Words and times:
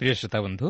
ପ୍ରିୟ 0.00 0.14
ଶ୍ରୋତା 0.14 0.38
ବନ୍ଧୁ 0.46 0.66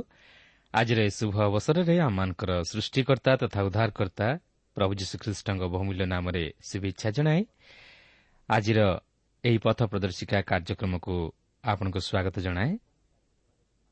ଆଜିର 0.75 0.99
ଏହି 1.05 1.13
ଶୁଭ 1.19 1.35
ଅବସରରେ 1.49 1.95
ଆମମାନଙ୍କର 2.01 2.51
ସୃଷ୍ଟିକର୍ତ୍ତା 2.71 3.33
ତଥା 3.43 3.61
ଉଦ୍ଧାରକର୍ତ୍ତା 3.69 4.29
ପ୍ରଭୁ 4.77 4.93
ଯୀଶୁଖ୍ରୀଷ୍ଟଙ୍କ 5.01 5.63
ବହୁମୂଲ୍ୟ 5.75 6.05
ନାମରେ 6.15 6.43
ଶୁଭେଚ୍ଛା 6.69 7.09
ଜଣାଏ 7.17 7.41
ଆଜିର 8.49 8.79
ଏହି 9.45 9.59
ପଥ 9.65 9.79
ପ୍ରଦର୍ଶିକା 9.93 10.39
କାର୍ଯ୍ୟକ୍ରମକୁ 10.51 11.15
ଆପଣଙ୍କୁ 11.65 12.01
ସ୍ୱାଗତ 12.09 12.37
ଜଣାଏ। 12.47 12.73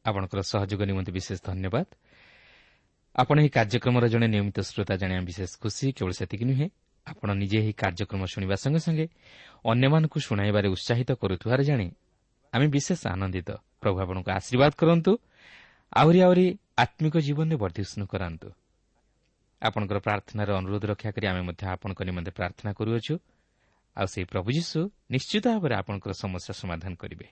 ଆପଣଙ୍କର 0.05 0.41
ସହଯୋଗ 0.53 0.81
ନିମନ୍ତେ 0.91 1.13
ବିଶେଷ 1.19 1.39
ଧନ୍ୟବାଦ। 1.49 1.87
ଆପଣ 3.15 3.37
ଏହି 3.41 3.51
କାର୍ଯ୍ୟକ୍ରମର 3.57 4.05
ଜଣେ 4.13 4.27
ନିୟମିତ 4.35 4.59
ଶ୍ରୋତା 4.71 4.95
ଜାଣିବା 5.01 5.23
ବିଶେଷ 5.31 5.51
ଖୁସି 5.63 5.87
କେବଳ 5.97 6.13
ସେତିକି 6.21 6.45
ନୁହେଁ 6.51 6.67
ଆପଣ 7.07 7.29
ନିଜେ 7.41 7.59
ଏହି 7.63 7.73
କାର୍ଯ୍ୟକ୍ରମ 7.83 8.23
ଶୁଣିବା 8.33 8.57
ସଙ୍ଗେ 8.63 8.81
ସଙ୍ଗେ 8.87 9.07
ଅନ୍ୟମାନଙ୍କୁ 9.71 10.19
ଶୁଣାଇବାରେ 10.27 10.69
ଉତ୍ସାହିତ 10.75 11.11
କରୁଥିବାର 11.21 11.61
ଜାଣି 11.69 11.87
ଆମେ 12.53 12.67
ବିଶେଷ 12.75 13.01
ଆନନ୍ଦିତ। 13.15 13.51
ପ୍ରଭୁ 13.87 13.99
ଆପଣଙ୍କୁ 14.03 14.31
ଆଶୀର୍ବାଦ 14.35 14.73
କରନ୍ତୁ 14.75 15.13
ଆହୁରି 15.93 16.19
ଆହୁରି 16.27 16.47
ଆତ୍ମିକ 16.77 17.15
ଜୀବନରେ 17.27 17.57
ବର୍ଦ୍ଧିଷ୍ଣୁ 17.63 18.05
କରାନ୍ତୁ 18.13 18.49
ଆପଣଙ୍କର 19.63 19.99
ପ୍ରାର୍ଥନାର 20.03 20.49
ଅନୁରୋଧ 20.61 20.83
ରକ୍ଷା 20.93 21.11
କରି 21.17 21.27
ଆମେ 21.31 21.43
ମଧ୍ୟ 21.49 21.63
ଆପଣଙ୍କ 21.75 22.01
ନିମନ୍ତେ 22.03 22.33
ପ୍ରାର୍ଥନା 22.39 22.71
କରୁଅଛୁ 22.79 23.15
ଆଉ 23.97 24.07
ସେହି 24.13 24.27
ପ୍ରଭୁ 24.29 24.49
ଯୀଶୁ 24.53 24.79
ନିଶ୍ଚିତ 25.15 25.45
ଭାବରେ 25.55 25.75
ଆପଣଙ୍କର 25.81 26.13
ସମସ୍ୟା 26.13 26.53
ସମାଧାନ 26.53 26.93
କରିବେ 27.03 27.27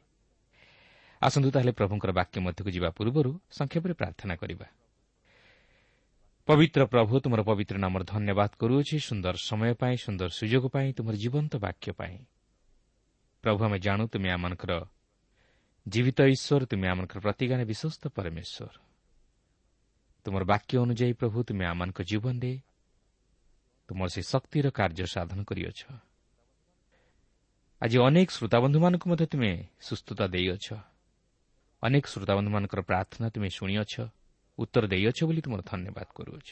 ଆସନ୍ତୁ 1.22 1.48
ତାହେଲେ 1.54 1.72
ପ୍ରଭୁଙ୍କର 1.72 2.10
ବାକ୍ୟ 2.12 2.36
ମଧ୍ୟକୁ 2.46 2.70
ଯିବା 2.76 2.88
ପୂର୍ବରୁ 2.96 3.30
ସଂକ୍ଷେପରେ 3.50 3.94
ପ୍ରାର୍ଥନା 4.00 4.34
କରିବା 4.40 4.66
ପବିତ୍ର 6.48 6.80
ପ୍ରଭୁ 6.84 7.14
ତୁମର 7.24 7.40
ପବିତ୍ର 7.42 7.76
ନାମର 7.84 8.02
ଧନ୍ୟବାଦ 8.04 8.50
କରୁଅଛି 8.60 8.96
ସୁନ୍ଦର 9.08 9.34
ସମୟ 9.48 9.72
ପାଇଁ 9.80 9.96
ସୁନ୍ଦର 9.96 10.28
ସୁଯୋଗ 10.38 10.64
ପାଇଁ 10.74 10.88
ତୁମର 10.96 11.14
ଜୀବନ୍ତ 11.16 11.52
ବାକ୍ୟ 11.56 11.86
ପାଇଁ 12.00 12.16
ପ୍ରଭୁ 13.44 13.60
ଆମେ 13.66 13.78
ଜାଣୁ 13.78 14.04
ତୁମେ 14.08 14.28
ଆମମାନଙ୍କର 14.36 14.72
ଜୀବିତ 15.86 16.20
ଈଶ୍ୱର 16.32 16.64
ତୁମେ 16.64 16.86
ଆମମାନଙ୍କର 16.88 17.20
ପ୍ରତିଜ୍ଞାନ 17.20 17.60
ବିଶ୍ୱସ୍ତ 17.68 18.04
ପରମେଶ୍ୱର 18.16 18.76
ତୁମର 20.26 20.42
ବାକ୍ୟ 20.48 20.74
ଅନୁଯାୟୀ 20.80 21.14
ପ୍ରଭୁ 21.20 21.38
ତୁମେ 21.44 21.64
ଆମମାନଙ୍କ 21.68 21.98
ଜୀବନରେ 22.08 22.52
ତୁମର 23.88 24.08
ସେ 24.08 24.20
ଶକ୍ତିର 24.24 24.66
କାର୍ଯ୍ୟ 24.72 25.06
ସାଧନ 25.14 25.38
କରିଅଛ 25.44 25.80
ଆଜି 27.82 27.96
ଅନେକ 28.00 28.28
ଶ୍ରୋତାବନ୍ଧୁମାନଙ୍କୁ 28.32 29.06
ମଧ୍ୟ 29.12 29.26
ତୁମେ 29.28 29.52
ସୁସ୍ଥତା 29.78 30.24
ଦେଇଅଛ 30.32 30.66
ଅନେକ 31.82 32.04
ଶ୍ରୋତାବନ୍ଧୁମାନଙ୍କର 32.08 32.80
ପ୍ରାର୍ଥନା 32.88 33.26
ତୁମେ 33.28 33.48
ଶୁଣିଅଛ 33.52 33.94
ଉତ୍ତର 34.58 34.84
ଦେଇଅଛ 34.88 35.18
ବୋଲି 35.28 35.40
ତୁମର 35.44 35.60
ଧନ୍ୟବାଦ 35.68 36.08
କରୁଅଛ 36.16 36.48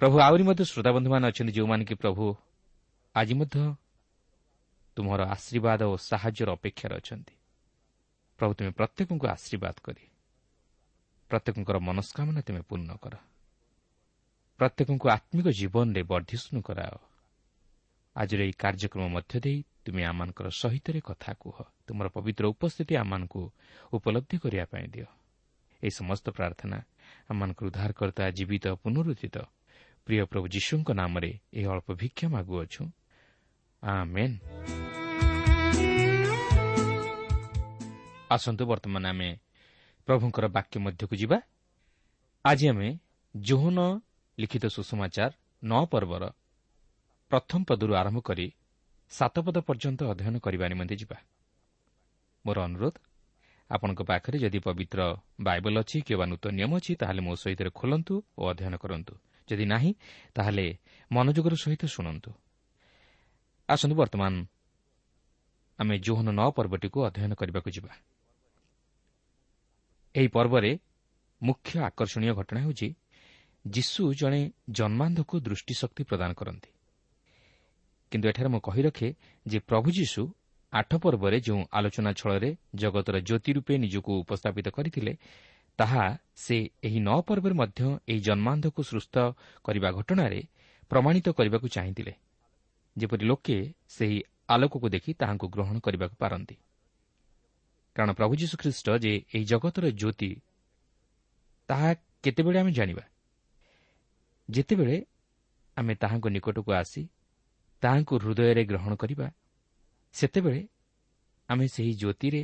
ପ୍ରଭୁ 0.00 0.16
ଆହୁରି 0.20 0.44
ମଧ୍ୟ 0.44 0.62
ଶ୍ରୋତାବନ୍ଧୁମାନେ 0.72 1.24
ଅଛନ୍ତି 1.30 1.52
ଯେଉଁମାନେ 1.56 1.84
କି 1.88 1.94
ପ୍ରଭୁ 1.96 2.24
ଆଜି 3.14 3.34
ମଧ୍ୟ 3.40 3.56
ତୁମର 4.96 5.20
ଆଶୀର୍ବାଦ 5.34 5.80
ଓ 5.88 5.94
ସାହାଯ୍ୟର 6.08 6.48
ଅପେକ୍ଷାରେ 6.52 6.96
ଅଛନ୍ତି 7.00 7.37
ପ୍ରଭୁ 8.38 8.52
ତୁମେ 8.54 8.70
ପ୍ରତ୍ୟେକଙ୍କୁ 8.70 9.26
ଆଶୀର୍ବାଦ 9.26 9.76
କରି 9.82 10.04
ପ୍ରତ୍ୟେକଙ୍କର 11.30 11.76
ମନସ୍କାମନା 11.78 12.40
ତୁମେ 12.40 12.60
ପୂର୍ଣ୍ଣ 12.60 12.90
କର। 12.96 13.14
ପ୍ରତ୍ୟେକଙ୍କୁ 14.60 15.06
ଆତ୍ମିକ 15.08 15.46
ଜୀବନରେ 15.48 16.02
ବର୍ଦ୍ଧିଷ୍ଣୁ 16.02 16.58
କରାଅ। 16.62 16.96
ଆଜିର 18.16 18.40
ଏହି 18.42 18.54
କାର୍ଯ୍ୟକ୍ରମ 18.62 19.04
ମଧ୍ୟ 19.14 19.34
ଦେଇ 19.44 19.58
ତୁମେ 19.84 20.02
ଆମମାନଙ୍କର 20.04 20.48
ସହିତରେ 20.60 21.00
କଥା 21.00 21.32
କୁହ। 21.42 21.56
ତୁମର 21.86 22.06
ପବିତ୍ର 22.08 22.44
ଉପସ୍ଥିତି 22.54 22.94
ଆମମାନଙ୍କୁ 22.96 23.42
ଉପଲବ୍ଧି 23.92 24.36
କରିବା 24.38 24.64
ପାଇଁ 24.64 24.86
ଦିଅ। 24.94 25.08
ଏହି 25.82 25.90
ସମସ୍ତ 25.90 26.26
ପ୍ରାର୍ଥନା 26.30 26.78
ଆମମାନଙ୍କର 27.30 27.64
ଉଦ୍ଧାରକର୍ତ୍ତା 27.70 28.24
ଜୀବିତ 28.30 28.64
ପୁନରୁଦ୍ଧିତ 28.82 29.36
ପ୍ରିୟ 30.06 30.24
ପ୍ରଭୁ 30.24 30.46
ଯୀଶୁଙ୍କ 30.48 30.88
ନାମରେ 30.90 31.30
ଏହି 31.52 31.66
ଅଳ୍ପ 31.66 31.88
ଭିକ୍ଷା 31.94 32.26
ମାଗୁଅଛୁ। 32.28 32.82
ଆସନ୍ତୁ 38.30 38.62
ବର୍ତ୍ତମାନ 38.66 39.04
ଆମେ 39.06 39.30
ପ୍ରଭୁଙ୍କର 40.08 40.44
ବାକ୍ୟ 40.48 40.76
ମଧ୍ୟକୁ 40.78 41.14
ଯିବା। 41.16 41.38
ଆଜି 42.44 42.66
ଆମେ 42.68 42.88
ଜୋହନ 43.36 43.78
ଲିଖିତ 44.38 44.64
ସୁଷମାଚାର 44.66 45.30
ନଅ 45.62 45.82
ପର୍ବର 45.92 46.24
ପ୍ରଥମ 47.30 47.60
ପଦରୁ 47.64 47.92
ଆରମ୍ଭ 47.94 48.18
କରି 48.20 48.46
ସାତ 49.10 49.34
ପଦ 49.40 49.56
ପର୍ଯ୍ୟନ୍ତ 49.60 50.00
ଅଧ୍ୟୟନ 50.12 50.36
କରିବା 50.38 50.66
ନିମନ୍ତେ 50.68 50.94
ଯିବା। 50.96 51.16
ମୋର 52.44 52.58
ଅନୁରୋଧ 52.64 52.94
ଆପଣଙ୍କ 53.70 54.00
ପାଖରେ 54.02 54.36
ଯଦି 54.38 54.58
ପବିତ୍ର 54.58 55.00
ବାଇବଲ 55.40 55.74
ଅଛି 55.80 55.96
କିମ୍ବା 56.00 56.24
ନୂତନ 56.26 56.52
ନିୟମ 56.56 56.72
ଅଛି 56.78 56.92
ତାହେଲେ 57.00 57.20
ମୋ 57.20 57.32
ସହିତ 57.34 57.60
ଖୋଲନ୍ତୁ 57.78 58.14
ଓ 58.38 58.42
ଅଧ୍ୟୟନ 58.52 58.74
କରନ୍ତୁ। 58.76 59.14
ଯଦି 59.48 59.64
ନାହିଁ 59.64 59.90
ତାହେଲେ 60.34 60.66
ମନୋଯୋଗର 61.12 61.54
ସହିତ 61.64 61.82
ଶୁଣନ୍ତୁ। 61.84 62.30
ଆସନ୍ତୁ 63.68 63.94
ବର୍ତ୍ତମାନ 63.96 64.34
ଆମେ 65.78 65.94
ଜୋହନ 65.98 66.28
ନଅ 66.32 66.48
ପର୍ବଟିକୁ 66.56 66.98
ଅଧ୍ୟୟନ 67.08 67.32
କରିବାକୁ 67.34 67.68
ଯିବା। 67.70 67.92
ଏହି 70.18 70.28
ପର୍ବରେ 70.28 70.70
ମୁଖ୍ୟ 71.40 71.72
ଆକର୍ଷଣୀୟ 71.88 72.32
ଘଟଣା 72.38 72.60
ହେଉଛି 72.60 72.88
ଯୀଶୁ 73.64 74.02
ଜଣେ 74.20 74.40
ଜନ୍ମାନ୍ଧକୁ 74.70 75.34
ଦୃଷ୍ଟିଶକ୍ତି 75.46 76.02
ପ୍ରଦାନ 76.04 76.30
କରନ୍ତି। 76.40 76.70
କିନ୍ତୁ 78.12 78.26
ଏଠାରେ 78.28 78.48
ମୁଁ 78.48 78.60
କହି 78.60 78.82
ରଖେ 78.82 79.08
ଯେ 79.46 79.58
ପ୍ରଭୁ 79.68 79.88
ଯୀଶୁ 79.98 80.22
ଆଠ 80.72 80.90
ପର୍ବରେ 81.04 81.36
ଯେଉଁ 81.40 81.60
ଆଲୋଚନା 81.78 82.10
ଛଳରେ 82.12 82.50
ଜଗତର 82.74 83.16
ଜ୍ୟୋତି 83.20 83.50
ରୂପେ 83.56 83.74
ନିଜକୁ 83.78 84.12
ଉପସ୍ଥାପିତ 84.22 84.66
କରିଥିଲେ 84.68 85.12
ତାହା 85.78 86.04
ସେ 86.36 86.56
ଏହି 86.82 87.00
ନଅ 87.00 87.18
ପର୍ବରେ 87.28 87.54
ମଧ୍ୟ 87.54 87.80
ଏହି 88.10 88.20
ଜନ୍ମାନ୍ଧକୁ 88.20 88.80
ସୁସ୍ଥ 88.82 89.14
କରିବା 89.64 89.88
ଘଟଣାରେ 89.90 90.40
ପ୍ରମାଣିତ 90.90 91.26
କରିବାକୁ 91.38 91.66
ଚାହିଁଥିଲେ 91.68 92.12
ଯେପରି 92.96 93.24
ଲୋକେ 93.30 93.58
ସେହି 93.88 94.18
ଆଲୋକକୁ 94.48 94.86
ଦେଖି 94.88 95.10
ତାହାଙ୍କୁ 95.20 95.46
ଗ୍ରହଣ 95.54 95.76
କରିବାକୁ 95.78 96.16
ପାରନ୍ତି। 96.18 96.56
କାରଣ 97.98 98.12
ପ୍ରଭୁ 98.12 98.34
ଯୀଶୁଖ୍ରୀଷ୍ଟ 98.34 98.86
ଯେ 99.02 99.12
ଏହି 99.34 99.44
ଜଗତର 99.44 99.90
ଜ୍ୟୋତି 99.90 100.30
ତାହା 101.68 101.94
କେତେବେଳେ 102.22 102.58
ଆମେ 102.58 102.72
ଜାଣିବା? 102.72 103.04
ଯେତେବେଳେ 104.50 104.96
ଆମେ 105.76 105.94
ତାହାଙ୍କ 105.94 106.26
ନିକଟକୁ 106.28 106.70
ଆସି 106.72 107.02
ତାହାଙ୍କୁ 107.82 108.14
ହୃଦୟରେ 108.22 108.62
ଗ୍ରହଣ 108.64 108.92
କରିବା 108.94 109.26
ସେତେବେଳେ 110.12 110.62
ଆମେ 111.48 111.66
ସେହି 111.68 111.92
ଜ୍ୟୋତିରେ 111.94 112.42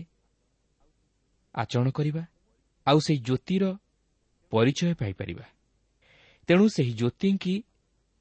ଆଚରଣ 1.54 1.88
କରିବା 1.90 2.22
ଆଉ 2.86 2.98
ସେହି 3.00 3.20
ଜ୍ୟୋତିର 3.20 3.64
ପରିଚୟ 4.52 4.94
ପାଇପାରିବା। 4.94 5.46
ତେଣୁ 6.48 6.64
ସେହି 6.68 6.92
ଜ୍ୟୋତିଙ୍କି 6.92 7.54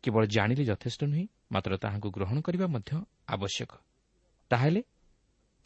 କେବଳ 0.03 0.23
ଜାଣିଲେ 0.25 0.63
ଯଥେଷ୍ଟ 0.65 1.01
ନୁହେଁ 1.03 1.25
ମାତ୍ର 1.51 1.71
ତାହାଙ୍କୁ 1.77 2.09
ଗ୍ରହଣ 2.11 2.37
କରିବା 2.41 2.67
ମଧ୍ୟ 2.67 2.91
ଆବଶ୍ୟକ। 3.27 3.71
ତାହେଲେ 4.51 4.81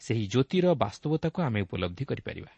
ସେହି 0.00 0.24
ଜ୍ୟୋତିର 0.26 0.66
ବାସ୍ତବତାକୁ 0.74 1.38
ଆମେ 1.42 1.60
ଉପଲବ୍ଧି 1.60 2.04
କରିପାରିବା। 2.04 2.50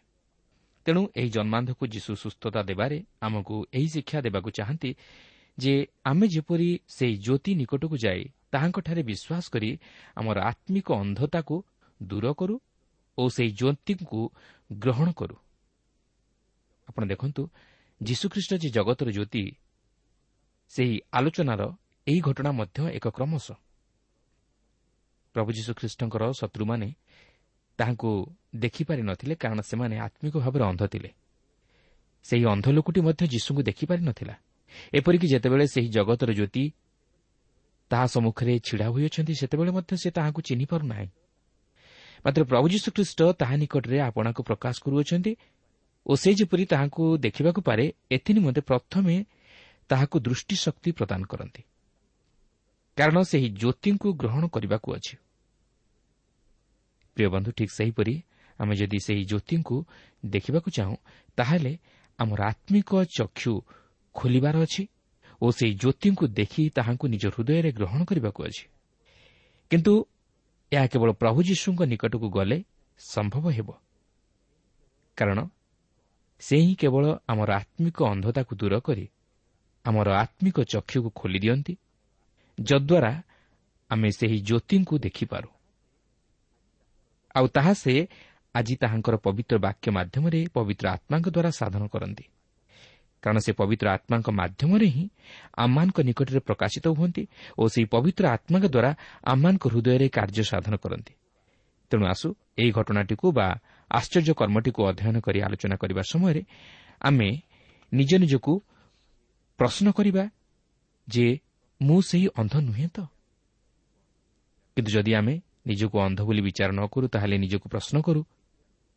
ତେଣୁ 0.85 1.01
ଏହି 1.15 1.29
ଜନ୍ମାନ୍ଧକୁ 1.29 1.83
ଯୀଶୁ 1.87 2.11
ସୁସ୍ଥତା 2.15 2.61
ଦେବାରେ 2.63 2.97
ଆମକୁ 3.21 3.55
ଏହି 3.73 3.87
ଶିକ୍ଷା 3.87 4.19
ଦେବାକୁ 4.21 4.49
ଚାହାନ୍ତି 4.57 4.91
ଯେ 5.57 5.73
ଆମେ 6.03 6.25
ଯେପରି 6.27 6.69
ସେହି 6.87 7.15
ଜ୍ୟୋତି 7.17 7.51
ନିକଟକୁ 7.55 7.95
ଯାଇ 7.97 8.21
ତାହାଙ୍କଠାରେ 8.51 9.01
ବିଶ୍ୱାସ 9.03 9.45
କରି 9.53 9.69
ଆମର 10.15 10.37
ଆତ୍ମିକ 10.41 10.87
ଅନ୍ଧତାକୁ 10.93 11.55
ଦୂର 11.99 12.25
କରୁ 12.33 12.55
ଓ 13.17 13.23
ସେହି 13.29 13.51
ଜ୍ୟୋତିଙ୍କୁ 13.51 14.21
ଗ୍ରହଣ 14.71 15.07
କରୁ। 15.11 15.35
ଆପଣ 16.87 17.03
ଦେଖନ୍ତୁ 17.05 17.41
ଯୀଶୁଖ୍ରୀଷ୍ଟ 18.01 18.51
ଯେ 18.53 18.69
ଜଗତର 18.69 19.07
ଜ୍ୟୋତି 19.11 19.43
ସେହି 20.73 20.95
ଆଲୋଚନାର 21.13 21.61
ଏହି 22.07 22.19
ଘଟଣା 22.21 22.51
ମଧ୍ୟ 22.51 22.79
ଏକ 22.97 23.05
କ୍ରମଶ। 23.07 23.47
ପ୍ରଭୁ 25.35 25.49
ଯୀଶୁଖ୍ରୀଷ୍ଟଙ୍କର 25.57 26.23
ଶତ୍ରୁମାନେ 26.31 26.87
ତାହାଙ୍କୁ 27.81 28.11
ଦେଖିପାରି 28.55 29.01
ନଥିଲେ 29.01 29.35
କାରଣ 29.35 29.59
ସେମାନେ 29.61 29.95
ଆତ୍ମିକ 29.97 30.35
ଭାବରେ 30.37 30.63
ଅନ୍ଧ 30.63 30.83
ଥିଲେ। 30.87 31.09
ସେହି 32.25 32.45
ଅନ୍ଧ 32.45 32.65
ଲୋକଟି 32.77 32.99
ମଧ୍ୟ 33.01 33.23
ଯୀଶୁଙ୍କୁ 33.33 33.61
ଦେଖିପାରି 33.63 34.01
ନଥିଲା। 34.01 34.35
ଏପରିକି 34.93 35.27
ଯେତେବେଳେ 35.27 35.65
ସେହି 35.67 35.89
ଜଗତର 35.89 36.29
ଜ୍ୟୋତି 36.33 36.63
ତାହା 37.91 38.05
ସମ୍ମୁଖରେ 38.07 38.53
ଛିଡ଼ା 38.59 38.87
ହୋଇଅଛନ୍ତି 38.87 39.33
ସେତେବେଳେ 39.35 39.71
ମଧ୍ୟ 39.71 39.91
ସେ 39.97 40.09
ତାହାକୁ 40.11 40.39
ଚିହ୍ନି 40.41 40.65
ପାରୁନାହିଁ। 40.65 41.07
ମାତ୍ର 42.25 42.41
ପ୍ରଭୁ 42.43 42.65
ଯୀଶୁଖ୍ରୀଷ୍ଟ 42.69 43.19
ତାହା 43.39 43.55
ନିକଟରେ 43.55 43.97
ଆପଣାକୁ 43.99 44.41
ପ୍ରକାଶ 44.43 44.75
କରୁଅଛନ୍ତି 44.85 45.33
ଓ 46.05 46.11
ସେ 46.15 46.29
ଯେପରି 46.33 46.63
ତାହାକୁ 46.65 47.03
ଦେଖିବାକୁ 47.17 47.59
ପାରେ 47.61 47.85
ଏଥିନିମନ୍ତେ 48.11 48.61
ପ୍ରଥମେ 48.61 49.15
ତାହାକୁ 49.89 50.15
ଦୃଷ୍ଟିଶକ୍ତି 50.19 50.89
ପ୍ରଦାନ 50.91 51.21
କରନ୍ତି। 51.23 51.61
କାରଣ 52.97 53.17
ସେହି 53.21 53.47
ଜ୍ୟୋତିଙ୍କୁ 53.49 54.07
ଗ୍ରହଣ 54.13 54.43
କରିବାକୁ 54.47 54.89
ଅଛି। 54.93 55.13
ପ୍ରିୟ 57.15 57.27
ବନ୍ଧୁ 57.29 57.51
ଠିକ୍ 57.51 57.71
ସେହିପରି 57.71 58.15
ଆମେ 58.59 58.73
ଯଦି 58.75 58.99
ସେହି 58.99 59.23
ଜ୍ୟୋତିଙ୍କୁ 59.25 59.77
ଦେଖିବାକୁ 60.25 60.69
ଚାହୁଁ 60.71 60.97
ତାହେଲେ 61.37 61.73
ଆମର 62.19 62.39
ଆତ୍ମିକ 62.43 62.91
ଚକ୍ଷୁ 63.17 63.53
ଖୋଲିବାର 64.15 64.55
ଅଛି 64.65 64.83
ଓ 65.41 65.45
ସେହି 65.51 65.73
ଜ୍ୟୋତିଙ୍କୁ 65.73 66.25
ଦେଖି 66.39 66.63
ତାହାଙ୍କୁ 66.69 67.05
ନିଜ 67.07 67.23
ହୃଦୟରେ 67.35 67.69
ଗ୍ରହଣ 67.71 68.01
କରିବାକୁ 68.03 68.39
ଅଛି। 68.43 68.63
କିନ୍ତୁ 69.71 69.93
ଏହା 70.71 70.85
କେବଳ 70.87 71.09
ପ୍ରଭୁ 71.11 71.39
ଯୀଶୁଙ୍କ 71.43 71.81
ନିକଟକୁ 71.83 72.27
ଗଲେ 72.29 72.57
ସମ୍ଭବ 72.99 73.45
ହେବ। 73.51 73.69
କାରଣ 75.17 75.39
ସେ 76.41 76.55
ହିଁ 76.57 76.73
କେବଳ 76.75 77.03
ଆମର 77.27 77.49
ଆତ୍ମିକ 77.61 77.97
ଅନ୍ଧତାକୁ 78.03 78.51
ଦୂର 78.55 78.73
କରି 78.79 79.05
ଆମର 79.85 80.07
ଆତ୍ମିକ 80.23 80.57
ଚକ୍ଷୁକୁ 80.63 81.09
ଖୋଲି 81.19 81.39
ଦିଅନ୍ତି 81.39 81.73
ଯଦ୍ୱାରା 82.57 83.13
ଆମେ 83.89 84.09
ସେହି 84.11 84.37
ଜ୍ୟୋତିଙ୍କୁ 84.39 84.95
ଦେଖିପାରୁ। 84.97 85.49
ଆଉ 87.35 87.47
ତାହା 87.47 87.73
ସେ 87.73 88.07
ଆଜି 88.55 88.75
ତାହାଙ୍କର 88.75 89.15
ପବିତ୍ର 89.15 89.57
ବାକ୍ୟ 89.57 89.91
ମାଧ୍ୟମରେ 89.91 90.47
ପବିତ୍ର 90.53 90.85
ଆତ୍ମାଙ୍କ 90.87 91.27
ଦ୍ୱାରା 91.29 91.51
ସାଧନ 91.51 91.87
କରନ୍ତି। 91.87 92.23
କାରଣ 93.23 93.37
ସେ 93.37 93.51
ପବିତ୍ର 93.51 93.87
ଆତ୍ମାଙ୍କ 93.87 94.29
ମାଧ୍ୟମରେ 94.29 94.85
ହିଁ 94.85 95.09
ଆମମାନଙ୍କ 95.57 95.97
ନିକଟରେ 96.01 96.39
ପ୍ରକାଶିତ 96.39 96.85
ହୁଅନ୍ତି 96.87 97.23
ଓ 97.57 97.63
ସେହି 97.67 97.85
ପବିତ୍ର 97.85 98.23
ଆତ୍ମାଙ୍କ 98.27 98.65
ଦ୍ୱାରା 98.65 98.91
ଆମମାନଙ୍କ 99.23 99.63
ହୃଦୟରେ 99.67 100.07
କାର୍ଯ୍ୟ 100.09 100.43
ସାଧନ 100.43 100.73
କରନ୍ତି। 100.75 101.13
ତେଣୁ 101.91 102.05
ଆସୁ 102.05 102.27
ଏହି 102.57 102.71
ଘଟଣାଟିକୁ 102.71 103.31
ବା 103.31 103.47
ଆଶ୍ଚର୍ଯ୍ୟ 103.91 104.33
କର୍ମଟିକୁ 104.33 104.79
ଅଧ୍ୟୟନ 104.87 105.19
କରି 105.19 105.39
ଆଲୋଚନା 105.41 105.75
କରିବା 105.75 106.01
ସମୟରେ 106.01 106.41
ଆମେ 107.01 107.29
ନିଜ 107.93 108.11
ନିଜକୁ 108.15 108.53
ପ୍ରଶ୍ନ 109.59 109.91
କରିବା 109.91 110.23
ଯେ 111.07 111.39
ମୁଁ 111.81 112.01
ସେହି 112.01 112.27
ଅନ୍ଧ 112.35 112.53
ନୁହେଁ 112.57 112.87
ତ? 112.89 112.99
କିନ୍ତୁ 114.75 114.91
ଯଦି 114.91 115.11
ଆମେ 115.13 115.41
ନିଜକୁ 115.65 115.95
ଅନ୍ଧ 115.99 116.19
ବୋଲି 116.21 116.41
ବିଚାର 116.41 116.71
ନ 116.71 116.81
କରୁ 116.87 117.07
ତାହେଲେ 117.07 117.37
ନିଜକୁ 117.37 117.69
ପ୍ରଶ୍ନ 117.69 118.01
କରୁ 118.01 118.21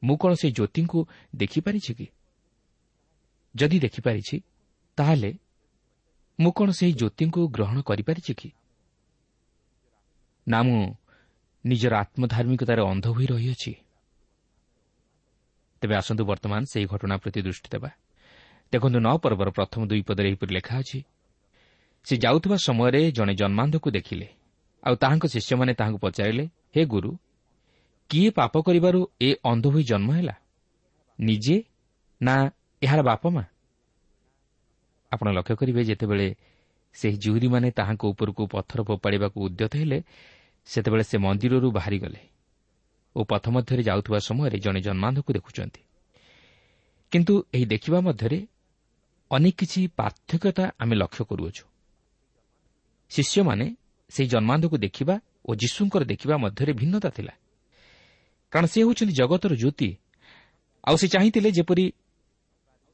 ମୁଁ 0.04 0.16
କ'ଣ 0.16 0.32
ସେହି 0.34 0.52
ଜ୍ୟୋତିଙ୍କୁ 0.52 0.98
ଦେଖିପାରିଛି 1.36 1.92
କି? 1.94 2.06
ଯଦି 3.54 3.78
ଦେଖିପାରିଛି 3.78 4.36
ତାହେଲେ 4.96 5.30
ମୁଁ 6.40 6.52
କ'ଣ 6.52 6.68
ସେହି 6.70 6.92
ଜ୍ୟୋତିଙ୍କୁ 6.92 7.40
ଗ୍ରହଣ 7.48 7.76
କରିପାରିଛି 7.80 8.32
କି? 8.34 8.50
ନା 10.48 10.62
ମୁଁ 10.62 10.94
ନିଜର 11.64 11.92
ଆତ୍ମଧାର୍ମିକତାରେ 11.94 12.82
ଅନ୍ଧ 12.82 13.06
ହୋଇ 13.06 13.26
ରହିଅଛି। 13.26 13.72
ତେବେ 15.80 15.94
ଆସନ୍ତୁ 15.96 16.24
ବର୍ତ୍ତମାନ 16.24 16.62
ସେହି 16.64 16.86
ଘଟଣା 16.86 17.16
ପ୍ରତି 17.16 17.40
ଦୃଷ୍ଟି 17.42 17.68
ଦେବା। 17.70 17.90
ଦେଖନ୍ତୁ 18.72 18.98
ନଅ 18.98 19.16
ପର୍ବର 19.18 19.48
ପ୍ରଥମ 19.50 19.80
ଦୁଇ 19.86 20.02
ପଦରେ 20.02 20.26
ଏହିପରି 20.28 20.52
ଲେଖା 20.54 20.74
ଅଛି 20.78 20.98
ସେ 22.06 22.14
ଯାଉଥିବା 22.16 22.56
ସମୟରେ 22.56 23.00
ଜଣେ 23.12 23.34
ଜନ୍ମାନ୍ଧକୁ 23.34 23.88
ଦେଖିଲେ। 23.90 24.28
ଆଉ 24.84 24.94
ତାହାଙ୍କ 24.94 25.24
ଶିଷ୍ୟମାନେ 25.26 25.74
ତାହାଙ୍କୁ 25.74 25.98
ପଚାରିଲେ 25.98 26.44
ହେ 26.76 26.84
ଗୁରୁ 26.84 27.10
କିଏ 28.10 28.30
ପାପ 28.30 28.54
କରିବାରୁ 28.60 29.00
ଏ 29.20 29.36
ଅନ୍ଧ 29.44 29.66
ହୋଇ 29.66 29.84
ଜନ୍ମ 29.84 30.12
ହେଲା? 30.12 30.34
ନିଜେ 31.20 31.56
ନା 32.22 32.34
ଏହାର 32.82 33.00
ବାପା 33.02 33.28
ମା? 33.30 33.44
ଆପଣ 35.12 35.26
ଲକ୍ଷ୍ୟ 35.32 35.54
କରିବେ 35.56 35.84
ଯେତେବେଳେ 35.84 36.34
ସେହି 36.94 37.16
ଜୁହୁରୀମାନେ 37.16 37.70
ତାହାଙ୍କ 37.70 38.02
ଉପରକୁ 38.04 38.42
ପଥର 38.46 38.82
ଫୋପାଡ଼ିବାକୁ 38.82 39.38
ଉଦ୍ୟତ 39.40 39.72
ହେଲେ 39.76 39.98
ସେତେବେଳେ 40.66 41.04
ସେ 41.04 41.16
ମନ୍ଦିରରୁ 41.18 41.68
ବାହାରିଗଲେ 41.70 42.20
ଓ 43.16 43.24
ପଥ 43.24 43.44
ମଧ୍ୟରେ 43.48 43.82
ଯାଉଥିବା 43.82 44.18
ସମୟରେ 44.18 44.58
ଜଣେ 44.58 44.80
ଜନ୍ମାନ୍ଧକୁ 44.80 45.30
ଦେଖୁଛନ୍ତି। 45.32 45.80
କିନ୍ତୁ 47.12 47.34
ଏହି 47.54 47.66
ଦେଖିବା 47.66 48.00
ମଧ୍ୟରେ 48.00 48.46
ଅନେକ 49.30 49.54
କିଛି 49.58 49.80
ପାର୍ଥକ୍ୟତା 49.96 50.64
ଆମେ 50.78 50.94
ଲକ୍ଷ୍ୟ 50.96 51.24
କରୁଅଛୁ। 51.24 51.64
ଶିଷ୍ୟମାନେ 53.10 53.66
ସେହି 54.14 54.28
ଜନ୍ମାନ୍ଧକୁ 54.28 54.76
ଦେଖିବା 54.78 55.14
ଓ 55.48 55.50
ଯୀଶୁଙ୍କର 55.54 56.02
ଦେଖିବା 56.04 56.34
ମଧ୍ୟରେ 56.36 56.72
ଭିନ୍ନତା 56.72 57.10
ଥିଲା। 57.10 57.34
କାରଣ 58.52 58.66
ସେ 58.66 58.78
ହେଉଛନ୍ତି 58.82 59.14
ଜଗତର 59.14 59.52
ଜ୍ୟୋତି। 59.54 59.90
ଆଉ 60.84 60.96
ସେ 60.96 61.06
ଚାହିଁଥିଲେ 61.08 61.50
ଯେପରି 61.50 61.84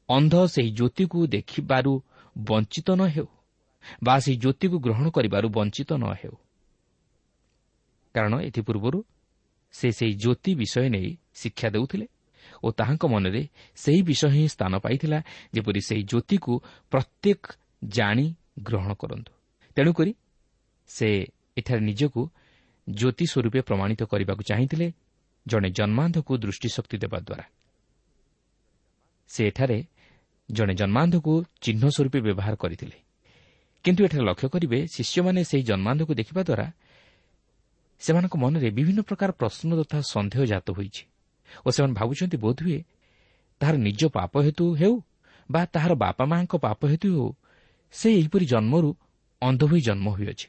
ଅନ୍ଧ 0.09 0.33
ସେହି 0.53 0.71
ଜ୍ୟୋତିକୁ 0.71 1.19
ଦେଖିବାରୁ 1.27 1.93
ବଞ୍ଚିତ 2.35 2.87
ନ 2.91 3.01
ହେଉ 3.07 3.27
ବା 4.03 4.15
ସେହି 4.19 4.37
ଜ୍ୟୋତିକୁ 4.37 4.77
ଗ୍ରହଣ 4.79 5.05
କରିବାରୁ 5.09 5.47
ବଞ୍ଚିତ 5.49 5.91
ନ 5.93 6.05
ହେଉ। 6.21 6.35
କାରଣ 8.15 8.33
ଏଥିପୂର୍ବରୁ 8.47 8.99
ସେ 9.73 9.87
ସେହି 9.91 10.13
ଜ୍ୟୋତି 10.23 10.51
ବିଷୟ 10.55 10.85
ନେଇ 10.89 11.09
ଶିକ୍ଷା 11.33 11.67
ଦେଉଥିଲେ 11.75 12.05
ଓ 12.63 12.67
ତାହାଙ୍କ 12.71 13.03
ମନରେ 13.13 13.41
ସେହି 13.75 14.01
ବିଷୟ 14.09 14.27
ହିଁ 14.35 14.43
ସ୍ଥାନ 14.55 14.73
ପାଇଥିଲା 14.83 15.19
ଯେପରି 15.53 15.81
ସେହି 15.81 16.03
ଜ୍ୟୋତିକୁ 16.03 16.53
ପ୍ରତ୍ୟେକ 16.91 17.41
ଜାଣି 17.95 18.25
ଗ୍ରହଣ 18.67 18.91
କରନ୍ତୁ। 18.93 19.31
ତେଣୁକରି 19.77 20.11
ସେ 20.95 21.07
ଏଠାରେ 21.57 21.81
ନିଜକୁ 21.81 22.21
ଜ୍ୟୋତି 22.87 23.25
ସ୍ୱରୂପେ 23.25 23.59
ପ୍ରମାଣିତ 23.61 24.01
କରିବାକୁ 24.11 24.43
ଚାହିଁଥିଲେ 24.43 24.87
ଜଣେ 25.45 25.69
ଜନ୍ମାନ୍ଧକୁ 25.69 26.31
ଦୃଷ୍ଟିଶକ୍ତି 26.37 26.97
ଦେବା 27.03 27.19
ଦ୍ୱାରା। 27.27 27.45
ସେ 29.29 29.41
ଏଠାରେ 29.47 29.77
ଜଣେ 30.49 30.73
ଜନ୍ମାନ୍ଧକୁ 30.73 31.33
ଚିହ୍ନ 31.63 31.83
ସ୍ୱରୂପେ 31.95 32.19
ବ୍ୟବହାର 32.27 32.53
କରିଥିଲେ। 32.55 32.97
କିନ୍ତୁ 33.85 34.01
ଏଠାରେ 34.05 34.23
ଲକ୍ଷ୍ୟ 34.29 34.47
କରିବେ 34.53 34.79
ଶିଷ୍ୟମାନେ 34.87 35.41
ସେହି 35.43 35.63
ଜନ୍ମାନ୍ଧକୁ 35.63 36.13
ଦେଖିବା 36.13 36.41
ଦ୍ୱାରା 36.43 36.67
ସେମାନଙ୍କ 38.01 38.35
ମନରେ 38.43 38.69
ବିଭିନ୍ନ 38.77 39.01
ପ୍ରକାର 39.01 39.29
ପ୍ରଶ୍ନ 39.31 39.69
ତଥା 39.79 39.99
ସନ୍ଦେହ 40.13 40.41
ଜାତ 40.45 40.67
ହୋଇଛି 40.77 41.03
ଓ 41.65 41.67
ସେମାନେ 41.75 41.93
ଭାବୁଛନ୍ତି 41.99 42.37
ବୋଧହୁଏ 42.37 42.79
ତାହାର 43.61 43.75
ନିଜ 43.87 44.01
ପାପ 44.17 44.33
ହେତୁ 44.45 44.65
ହେଉ 44.75 44.95
ବା 45.49 45.61
ତାହାର 45.73 45.93
ବାପା 46.03 46.23
ମା'ଙ୍କ 46.31 46.53
ପାପ 46.65 46.79
ହେତୁ 46.91 47.07
ହେଉ 47.15 47.29
ସେ 47.93 48.07
ଏହିପରି 48.19 48.45
ଜନ୍ମରୁ 48.45 48.89
ଅନ୍ଧ 49.41 49.61
ହୋଇ 49.63 49.81
ଜନ୍ମ 49.81 50.07
ହୋଇଅଛି। 50.15 50.47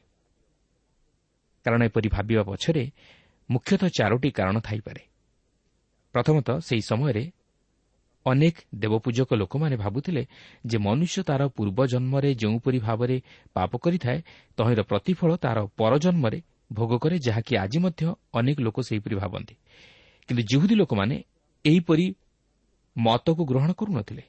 କାରଣ 1.65 1.81
ଏପରି 1.83 2.09
ଭାବିବା 2.09 2.43
ପଛରେ 2.43 2.85
ମୁଖ୍ୟତଃ 3.51 3.89
ଚାରୋଟି 3.89 4.31
କାରଣ 4.31 4.57
ଥାଇପାରେ। 4.61 5.03
ପ୍ରଥମତଃ 6.15 6.57
ସେହି 6.59 6.83
ସମୟରେ 6.83 7.25
ଅନେକ 8.27 8.57
ଦେବପୂଜକ 8.75 9.35
ଲୋକମାନେ 9.35 9.77
ଭାବୁଥିଲେ 9.77 10.23
ଯେ 10.67 10.79
ମନୁଷ୍ୟ 10.79 11.23
ତା'ର 11.23 11.43
ପୂର୍ବଜନ୍ମରେ 11.49 12.35
ଯେଉଁପରି 12.35 12.79
ଭାବରେ 12.79 13.17
ପାପ 13.55 13.71
କରିଥାଏ 13.77 14.19
ତହିଁର 14.57 14.81
ପ୍ରତିଫଳ 14.83 15.31
ତା'ର 15.37 15.59
ପରଜନ୍ମରେ 15.77 16.39
ଭୋଗ 16.73 16.93
କରେ 16.99 17.17
ଯାହାକି 17.19 17.53
ଆଜି 17.57 17.79
ମଧ୍ୟ 17.79 18.03
ଅନେକ 18.35 18.57
ଲୋକ 18.61 18.81
ସେହିପରି 18.81 19.15
ଭାବନ୍ତି। 19.17 19.55
କିନ୍ତୁ 20.29 20.43
ଜିହୁଦୀ 20.43 20.75
ଲୋକମାନେ 20.75 21.17
ଏହିପରି 21.65 22.07
ମତକୁ 22.97 23.43
ଗ୍ରହଣ 23.45 23.73
କରୁନଥିଲେ। 23.73 24.23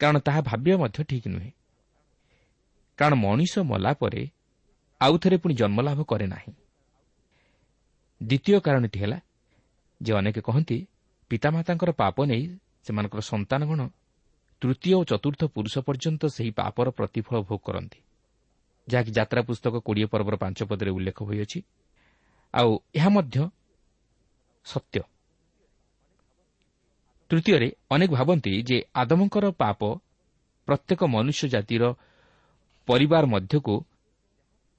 କାରଣ 0.00 0.16
ତାହା 0.18 0.40
ଭାବିବା 0.40 0.76
ମଧ୍ୟ 0.76 0.98
ଠିକ୍ 1.04 1.28
ନୁହେଁ। 1.28 1.50
କାରଣ 2.98 3.14
ମଣିଷ 3.14 3.58
ମଲା 3.58 3.92
ପରେ 3.92 4.22
ଆଉଥରେ 5.00 5.36
ପୁଣି 5.36 5.54
ଜନ୍ମଲାଭ 5.54 5.98
କରେ 6.04 6.26
ନାହିଁ। 6.26 6.52
ଦ୍ୱିତୀୟ 8.20 8.60
କାରଣଟି 8.60 8.98
ହେଲା 9.00 9.18
ଯେ 10.00 10.12
ଅନେକ 10.12 10.38
କହନ୍ତି 10.38 10.86
ପିତାମାତାଙ୍କର 11.30 11.90
ପାପ 11.92 12.16
ନେଇ 12.24 12.44
ସେମାନଙ୍କର 12.84 13.20
ସନ୍ତାନଗଣ 13.20 13.80
ତୃତୀୟ 14.62 14.94
ଓ 14.94 15.04
ଚତୁର୍ଥ 15.04 15.40
ପୁରୁଷ 15.44 15.74
ପର୍ଯ୍ୟନ୍ତ 15.78 16.22
ସେହି 16.26 16.50
ପାପର 16.50 16.90
ପ୍ରତିଫଳ 16.90 17.36
ଭୋଗ 17.40 17.60
କରନ୍ତି। 17.64 17.98
ଯାହାକି 18.88 19.10
ଯାତ୍ରା 19.10 19.40
ପୁସ୍ତକ 19.42 19.74
କୋଡ଼ିଏ 19.76 20.06
ପର୍ବର 20.06 20.34
ପାଞ୍ଚ 20.36 20.58
ପଦରେ 20.64 20.90
ଉଲ୍ଲେଖ 20.90 21.18
ହୋଇଅଛି। 21.22 21.58
ଆଉ 22.54 22.70
ଏହା 22.94 23.08
ମଧ୍ୟ 23.08 23.36
ସତ୍ୟ। 24.64 25.00
ତୃତୀୟରେ 27.30 27.68
ଅନେକ 27.90 28.10
ଭାବନ୍ତି 28.10 28.52
ଯେ 28.62 28.76
ଆଦମଙ୍କର 28.94 29.44
ପାପ 29.58 29.80
ପ୍ରତ୍ୟେକ 30.68 31.00
ମନୁଷ୍ୟ 31.04 31.48
ଜାତିର 31.48 31.82
ପରିବାର 32.88 33.24
ମଧ୍ୟକୁ 33.26 33.74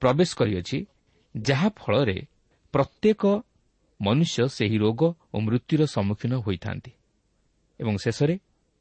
ପ୍ରବେଶ 0.02 0.36
କରିଅଛି 0.36 0.86
ଯାହାଫଳରେ 1.38 2.22
ପ୍ରତ୍ୟେକ 2.74 3.26
ମନୁଷ୍ୟ 4.02 4.48
ସେହି 4.48 4.78
ରୋଗ 4.78 5.02
ଓ 5.34 5.40
ମୃତ୍ୟୁର 5.40 5.86
ସମ୍ମୁଖୀନ 5.86 6.34
ହୋଇଥାନ୍ତି। 6.36 6.92
ଏବଂ 7.80 7.98
ଶେଷରେ 7.98 8.40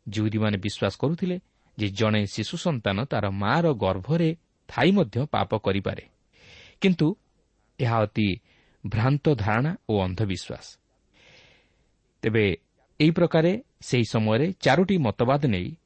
ଯେଉଁଦୀମାନେ 0.09 0.57
ବିଶ୍ୱାସ 0.59 0.95
କରୁଥିଲେ 0.97 1.41
ଯେ 1.79 1.89
ଜଣେ 1.89 2.27
ଶିଶୁ 2.27 2.57
ସନ୍ତାନ 2.57 3.05
ତା'ର 3.05 3.31
ମା'ର 3.31 3.73
ଗର୍ଭରେ 3.75 4.37
ଥାଇ 4.69 4.91
ମଧ୍ୟ 4.91 5.27
ପାପ 5.27 5.59
କରିପାରେ। 5.59 6.05
କିନ୍ତୁ 6.81 7.17
ଏହା 7.81 7.99
ଅତି 7.99 8.41
ଭ୍ରାନ୍ତ 8.87 9.35
ଧାରଣା 9.35 9.77
ଓ 9.89 10.00
ଅନ୍ଧବିଶ୍ୱାସ। 10.00 10.67
ତେବେ 12.23 12.57
ଏହି 13.00 13.11
ପ୍ରକାରେ 13.11 13.62
ସେହି 13.81 14.05
ସମୟରେ 14.05 14.53
ଚାରୋଟି 14.61 14.99
ମତବାଦ 14.99 15.47
ନେଇ 15.47 15.77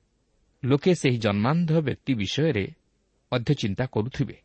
ଲୋକେ 0.65 0.95
ସେହି 0.95 1.19
ଜନ୍ମାନ୍ଧ 1.19 1.73
ବ୍ୟକ୍ତି 1.81 2.15
ବିଷୟରେ 2.15 2.65
ମଧ୍ୟ 3.33 3.55
ଚିନ୍ତା 3.55 3.87
କରୁଥିବେ। 3.87 4.44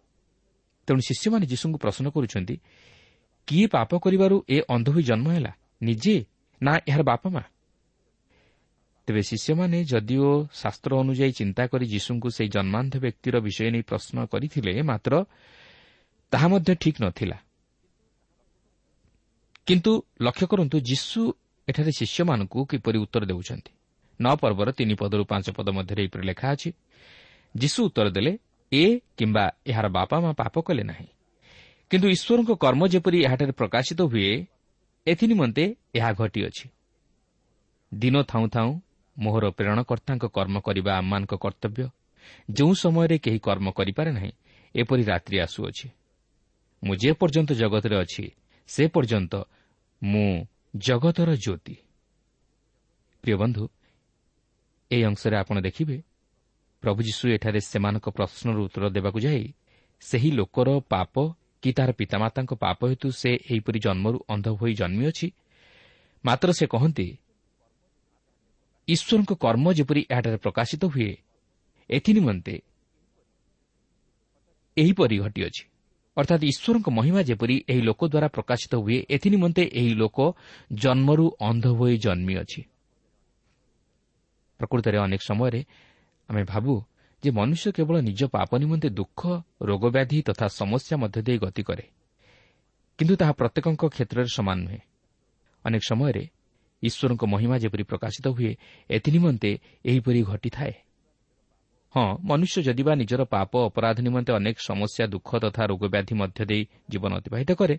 ତେଣୁ 0.89 1.01
ଶିଷ୍ୟମାନେ 1.05 1.45
ଯୀଶୁଙ୍କୁ 1.45 1.77
ପ୍ରଶ୍ନ 1.77 2.05
କରୁଛନ୍ତି 2.09 2.55
କିଏ 3.47 3.65
ପାପ 3.67 3.91
କରିବାରୁ 4.01 4.35
ଏ 4.49 4.57
ଅନ୍ଧ 4.73 4.87
ହୋଇ 4.89 5.03
ଜନ୍ମ 5.03 5.27
ହେଲା? 5.29 5.51
ନିଜେ? 5.81 6.15
ନା 6.61 6.73
ଏହାର 6.89 7.01
ବାପା 7.03 7.27
ମା' 7.29 7.47
ତେବେ 9.07 9.21
ଶିଷ୍ୟମାନେ 9.21 9.77
ଯଦିଓ 9.91 10.29
ଶାସ୍ତ୍ର 10.53 10.91
ଅନୁଯାୟୀ 11.01 11.31
ଚିନ୍ତା 11.31 11.63
କରି 11.71 11.85
ଯୀଶୁଙ୍କୁ 11.85 12.27
ସେହି 12.29 12.49
ଜନ୍ମାନ୍ଧ 12.49 12.93
ବ୍ୟକ୍ତିର 13.05 13.35
ବିଷୟ 13.45 13.69
ନେଇ 13.73 13.83
ପ୍ରଶ୍ନ 13.89 14.17
କରିଥିଲେ 14.31 14.71
ମାତ୍ର 14.81 15.13
ତାହା 16.31 16.47
ମଧ୍ୟ 16.47 16.71
ଠିକ୍ 16.81 16.99
ନଥିଲା। 17.01 17.37
କିନ୍ତୁ 19.65 19.91
ଲକ୍ଷ୍ୟ 20.21 20.45
କରନ୍ତୁ 20.51 20.77
ଯୀଶୁ 20.79 21.21
ଏଠାରେ 21.67 21.91
ଶିଷ୍ୟମାନଙ୍କୁ 21.99 22.59
କିପରି 22.65 22.97
ଉତ୍ତର 23.05 23.23
ଦେଉଛନ୍ତି। 23.25 23.71
ନଅ 24.19 24.33
ପର୍ବର 24.41 24.67
ତିନି 24.71 24.95
ପଦରୁ 25.01 25.23
ପାଞ୍ଚ 25.25 25.47
ପଦ 25.57 25.67
ମଧ୍ୟରେ 25.69 26.01
ଏହିପରି 26.03 26.23
ଲେଖା 26.29 26.47
ଅଛି 26.53 26.69
ଯୀଶୁ 27.55 27.79
ଉତ୍ତର 27.85 28.07
ଦେଲେ 28.09 28.33
ଏ 28.71 28.99
କିମ୍ବା 29.17 29.51
ଏହାର 29.67 29.87
ବାପା 29.89 30.19
ମା 30.19 30.31
ପାପ 30.31 30.61
କଲେ 30.61 30.83
ନାହିଁ। 30.83 31.07
କିନ୍ତୁ 31.89 32.07
ଈଶ୍ୱରଙ୍କ 32.07 32.51
କର୍ମ 32.55 32.87
ଯେପରି 32.87 33.17
ଏହାଠାରେ 33.23 33.51
ପ୍ରକାଶିତ 33.51 34.01
ହୁଏ 34.01 34.47
ଏଥିନିମନ୍ତେ 35.07 35.75
ଏହା 35.95 36.13
ଘଟିଅଛି। 36.13 36.69
ଦିନ 37.93 38.21
ଥାଉଁ 38.21 38.47
ଥାଉଁ 38.47 38.79
ମୋହର 39.17 39.49
ପ୍ରେରଣକର୍ତ୍ତାଙ୍କ 39.49 40.25
କର୍ମ 40.25 40.59
କରିବା 40.59 40.97
ଆମମାନଙ୍କ 40.97 41.33
କର୍ତ୍ତବ୍ୟ। 41.35 41.89
ଯେଉଁ 42.51 42.73
ସମୟରେ 42.73 43.17
କେହି 43.17 43.39
କର୍ମ 43.39 43.71
କରିପାରେ 43.71 44.11
ନାହିଁ 44.11 44.31
ଏପରି 44.75 45.03
ରାତ୍ରି 45.03 45.39
ଆସୁଅଛି। 45.39 45.89
ମୁଁ 46.83 46.95
ଯେପର୍ଯ୍ୟନ୍ତ 46.95 47.51
ଜଗତରେ 47.53 47.95
ଅଛି 47.95 48.31
ସେ 48.67 48.87
ପର୍ଯ୍ୟନ୍ତ 48.87 49.33
ମୁଁ 50.03 50.45
ଜଗତର 50.75 51.35
ଜ୍ୟୋତି। 51.35 51.75
ପ୍ରିୟ 53.21 53.35
ବନ୍ଧୁ 53.35 53.67
ଏହି 54.91 55.03
ଅଂଶରେ 55.03 55.37
ଆପଣ 55.37 55.61
ଦେଖିବେ 55.61 56.03
ପ୍ରଭୁ 56.83 56.99
ଯୀଶୁ 57.03 57.25
ଏଠାରେ 57.35 57.59
ସେମାନଙ୍କ 57.61 58.07
ପ୍ରଶ୍ନର 58.09 58.57
ଉତ୍ତର 58.65 58.83
ଦେବାକୁ 58.89 59.19
ଯାଇ 59.19 59.43
ସେହି 60.01 60.29
ଲୋକର 60.31 60.69
ପାପ 60.89 61.13
କି 61.63 61.69
ତାହାର 61.75 61.91
ପିତାମାତାଙ୍କ 61.99 62.51
ପାପ 62.55 62.79
ହେତୁ 62.91 63.07
ସେ 63.11 63.31
ଏହିପରି 63.51 63.79
ଜନ୍ମରୁ 63.79 64.17
ଅନ୍ଧ 64.33 64.47
ହୋଇ 64.59 64.73
ଜନ୍ମିଅଛି? 64.81 65.27
ମାତ୍ର 66.25 66.49
ସେ 66.59 66.65
କହନ୍ତି 66.67 67.07
ଈଶ୍ୱରଙ୍କ 68.87 69.31
କର୍ମ 69.43 69.65
ଯେପରି 69.73 70.01
ଏହାଠାରେ 70.11 70.37
ପ୍ରକାଶିତ 70.37 70.83
ହୁଏ 70.85 71.11
ଏଥିନିମନ୍ତେ 71.89 72.55
ଏହିପରି 74.77 75.15
ଘଟିଅଛି। 75.19 75.63
ଅର୍ଥାତ୍ 76.17 76.43
ଈଶ୍ୱରଙ୍କ 76.51 76.87
ମହିମା 76.89 77.21
ଯେପରି 77.21 77.55
ଏହି 77.71 77.81
ଲୋକ 77.81 78.01
ଦ୍ୱାରା 78.07 78.27
ପ୍ରକାଶିତ 78.27 78.73
ହୁଏ 78.75 78.97
ଏଥିନିମନ୍ତେ 79.09 79.63
ଏହି 79.79 79.93
ଲୋକ 80.01 80.17
ଜନ୍ମରୁ 80.73 81.25
ଅନ୍ଧ 81.39 81.65
ହୋଇ 81.79 81.95
ଜନ୍ମିଅଛି। 81.97 82.61
ପ୍ରକୃତରେ 84.59 84.97
ଅନେକ 84.97 85.21
ସମୟରେ 85.29 85.61
ଆମେ 86.29 86.43
ଭାବୁ 86.43 86.73
ଯେ 87.23 87.31
ମନୁଷ୍ୟ 87.31 87.71
କେବଳ 87.71 87.95
ନିଜ 88.01 88.21
ପାପ 88.25 88.49
ନିମନ୍ତେ 88.57 88.89
ଦୁଃଖ 88.89 89.21
ରୋଗବ୍ୟାଧି 89.61 90.17
ତଥା 90.21 90.47
ସମସ୍ୟା 90.47 90.95
ମଧ୍ୟ 90.97 91.21
ଦେଇ 91.21 91.37
ଗତି 91.37 91.63
କରେ। 91.63 91.85
କିନ୍ତୁ 92.97 93.15
ତାହା 93.15 93.31
ପ୍ରତ୍ୟେକଙ୍କ 93.31 93.83
କ୍ଷେତ୍ରରେ 93.89 94.29
ସମାନ 94.33 94.57
ନୁହେଁ। 94.63 94.81
ଅନେକ 95.65 95.83
ସମୟରେ 95.89 96.23
ଈଶ୍ୱରଙ୍କ 96.83 97.23
ମହିମା 97.25 97.57
ଯେପରି 97.57 97.83
ପ୍ରକାଶିତ 97.83 98.27
ହୁଏ 98.27 98.51
ଏଥିନିମନ୍ତେ 98.89 99.51
ଏହିପରି 99.85 100.21
ଘଟିଥାଏ। 100.23 100.73
ହଁ 101.95 102.17
ମନୁଷ୍ୟ 102.23 102.61
ଯଦି 102.61 102.83
ବା 102.83 102.93
ନିଜର 102.95 103.21
ପାପ 103.25 103.51
ଅପରାଧ 103.65 103.97
ନିମନ୍ତେ 103.99 104.31
ଅନେକ 104.33 104.57
ସମସ୍ୟା 104.59 105.05
ଦୁଃଖ 105.07 105.29
ତଥା 105.35 105.63
ରୋଗବ୍ୟାଧି 105.65 106.13
ମଧ୍ୟ 106.15 106.45
ଦେଇ 106.45 106.63
ଜୀବନ 106.89 107.11
ଅତିବାହିତ 107.17 107.51
କରେ 107.51 107.75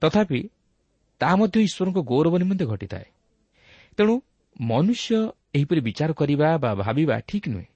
ତଥାପି 0.00 0.40
ତାହା 1.20 1.34
ମଧ୍ୟ 1.36 1.56
ଈଶ୍ୱରଙ୍କ 1.68 1.98
ଗୌରବ 2.10 2.34
ନିମନ୍ତେ 2.38 2.64
ଘଟିଥାଏ। 2.66 3.06
ତେଣୁ 3.96 4.14
ମନୁଷ୍ୟ 4.60 5.16
ଏହିପରି 5.54 5.80
ବିଚାର 5.80 6.12
କରିବା 6.12 6.48
ବା 6.58 6.74
ଭାବିବା 6.74 7.20
ଠିକ୍ 7.20 7.48
ନୁହେଁ। 7.48 7.66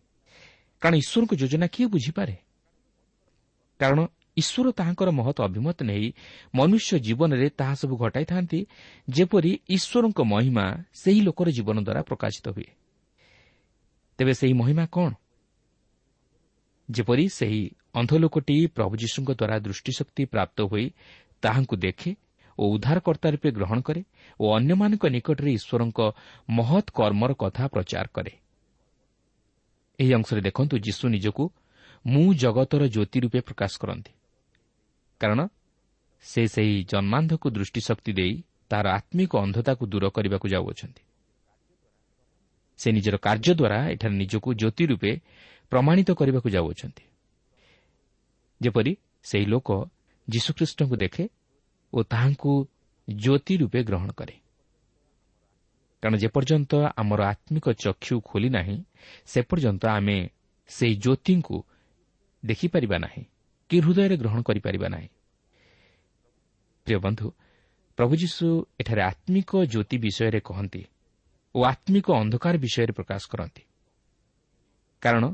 କାରଣ 0.82 0.94
ଈଶ୍ୱରଙ୍କ 0.96 1.32
ଯୋଜନା 1.34 1.66
କିଏ 1.66 1.86
ବୁଝିପାରେ? 1.86 2.34
କାରଣ 3.80 4.00
ଈଶ୍ୱର 4.36 4.72
ତାହାଙ୍କର 4.72 5.10
ମହତ 5.10 5.38
ଅଭିମତ 5.42 5.78
ନେଇ 5.82 6.12
ମନୁଷ୍ୟ 6.54 6.98
ଜୀବନରେ 6.98 7.48
ତାହା 7.50 7.74
ସବୁ 7.74 7.94
ଘଟାଇଥାନ୍ତି 7.96 8.66
ଯେପରି 9.08 9.52
ଈଶ୍ୱରଙ୍କ 9.68 10.20
ମହିମା 10.22 10.66
ସେହି 10.92 11.20
ଲୋକର 11.20 11.48
ଜୀବନ 11.50 11.76
ଦ୍ୱାରା 11.82 12.02
ପ୍ରକାଶିତ 12.02 12.46
ହୁଏ। 12.48 12.68
ତେବେ 14.18 14.32
ସେହି 14.34 14.52
ମହିମା 14.52 14.86
କ'ଣ? 14.86 15.12
ଯେପରି 16.90 17.28
ସେହି 17.28 17.62
ଅନ୍ଧ 17.94 18.12
ଲୋକଟି 18.14 18.66
ପ୍ରଭୁ 18.66 18.96
ଯୀଶୁଙ୍କ 18.96 19.30
ଦ୍ୱାରା 19.30 19.58
ଦୃଷ୍ଟିଶକ୍ତି 19.58 20.24
ପ୍ରାପ୍ତ 20.24 20.60
ହୋଇ 20.62 20.86
ତାହାଙ୍କୁ 21.42 21.76
ଦେଖେ 21.76 22.10
ଓ 22.58 22.62
ଉଦ୍ଧାରକର୍ତ୍ତା 22.68 23.28
ରୂପେ 23.30 23.50
ଗ୍ରହଣ 23.50 23.80
କରେ 23.80 24.02
ଓ 24.40 24.44
ଅନ୍ୟମାନଙ୍କ 24.56 25.04
ନିକଟରେ 25.06 25.50
ଈଶ୍ୱରଙ୍କ 25.52 25.98
ମହତ୍ 26.50 26.90
କର୍ମର 26.90 27.32
କଥା 27.34 27.64
ପ୍ରଚାର 27.68 28.06
କରେ। 28.12 28.32
ଏହି 29.98 30.12
ଅଂଶରେ 30.14 30.40
ଦେଖନ୍ତୁ 30.40 30.74
ଯୀଶୁ 30.78 31.04
ନିଜକୁ 31.08 31.44
ମୁଁ 32.06 32.34
ଜଗତର 32.34 32.82
ଜ୍ୟୋତି 32.86 33.18
ରୂପେ 33.20 33.40
ପ୍ରକାଶ 33.40 33.72
କରନ୍ତି। 33.78 34.12
କାରଣ 35.20 35.40
ସେ 36.24 36.42
ସେହି 36.46 36.84
ଜନ୍ମାନ୍ଧକୁ 36.84 37.46
ଦୃଷ୍ଟିଶକ୍ତି 37.50 38.12
ଦେଇ 38.12 38.34
ତାହାର 38.68 38.86
ଆତ୍ମିକ 38.88 39.32
ଅନ୍ଧତାକୁ 39.36 39.82
ଦୂର 39.86 40.04
କରିବାକୁ 40.08 40.48
ଯାଉଅଛନ୍ତି। 40.48 41.02
ସେ 42.78 42.88
ନିଜର 42.92 43.16
କାର୍ଯ୍ୟ 43.16 43.52
ଦ୍ୱାରା 43.54 43.78
ଏଠାରେ 43.90 44.14
ନିଜକୁ 44.14 44.48
ଜ୍ୟୋତି 44.54 44.84
ରୂପେ 44.86 45.12
ପ୍ରମାଣିତ 45.72 46.10
କରିବାକୁ 46.12 46.48
ଯାଉଅଛନ୍ତି। 46.50 47.04
ଯେପରି 48.60 48.92
ସେହି 49.22 49.46
ଲୋକ 49.46 49.68
ଯୀଶୁଖ୍ରୀଷ୍ଟଙ୍କୁ 50.28 50.96
ଦେଖେ 50.96 51.28
ଓ 51.92 52.02
ତାହାଙ୍କୁ 52.02 52.52
ଜ୍ୟୋତି 53.08 53.54
ରୂପେ 53.56 53.80
ଗ୍ରହଣ 53.84 54.10
କରେ। 54.12 54.36
କାରଣ 56.02 56.16
ଯେପର୍ଯ୍ୟନ୍ତ 56.16 56.72
ଆମର 56.96 57.20
ଆତ୍ମିକ 57.22 57.66
ଚକ୍ଷୁ 57.78 58.14
ଖୋଲି 58.20 58.48
ନାହିଁ 58.48 58.76
ସେ 59.26 59.40
ପର୍ଯ୍ୟନ୍ତ 59.42 59.84
ଆମେ 59.88 60.16
ସେହି 60.70 60.94
ଜ୍ୟୋତିଙ୍କୁ 60.96 61.56
ଦେଖିପାରିବା 62.44 62.96
ନାହିଁ 62.98 63.22
କି 63.70 63.76
ହୃଦୟରେ 63.80 64.16
ଗ୍ରହଣ 64.16 64.40
କରିପାରିବା 64.42 64.88
ନାହିଁ। 64.88 65.08
ପ୍ରିୟ 66.86 66.98
ବନ୍ଧୁ 66.98 67.26
ପ୍ରଭୁ 67.98 68.14
ଯୀଶୁ 68.16 68.46
ଏଠାରେ 68.80 69.02
ଆତ୍ମିକ 69.02 69.50
ଜ୍ୟୋତି 69.64 69.96
ବିଷୟରେ 69.98 70.40
କହନ୍ତି 70.40 70.82
ଓ 71.54 71.58
ଆତ୍ମିକ 71.64 72.06
ଅନ୍ଧକାର 72.12 72.54
ବିଷୟରେ 72.58 72.92
ପ୍ରକାଶ 72.92 73.22
କରନ୍ତି। 73.28 73.62
କାରଣ 75.02 75.24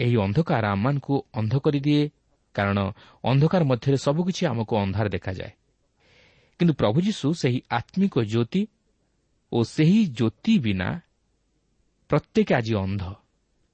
ଏହି 0.00 0.16
ଅନ୍ଧକାର 0.16 0.64
ଆମମାନଙ୍କୁ 0.66 1.14
ଅନ୍ଧ 1.34 1.54
କରିଦିଏ 1.58 2.02
କାରଣ 2.56 2.78
ଅନ୍ଧକାର 3.24 3.62
ମଧ୍ୟରେ 3.70 3.98
ସବୁକିଛି 4.06 4.42
ଆମକୁ 4.50 4.72
ଅନ୍ଧାର 4.84 5.06
ଦେଖାଯାଏ। 5.16 5.52
କିନ୍ତୁ 6.60 6.72
ପ୍ରଭୁ 6.80 6.98
ଯୀଶୁ 7.06 7.26
ସେହି 7.42 7.58
ଆତ୍ମିକ 7.78 8.14
ଜ୍ୟୋତି 8.32 8.62
ଓ 9.52 9.58
ସେହି 9.74 10.00
ଜ୍ୟୋତି 10.18 10.54
ବିନା 10.58 10.88
ପ୍ରତ୍ୟେକ 12.10 12.48
ଆଜି 12.58 12.72
ଅନ୍ଧ 12.84 13.02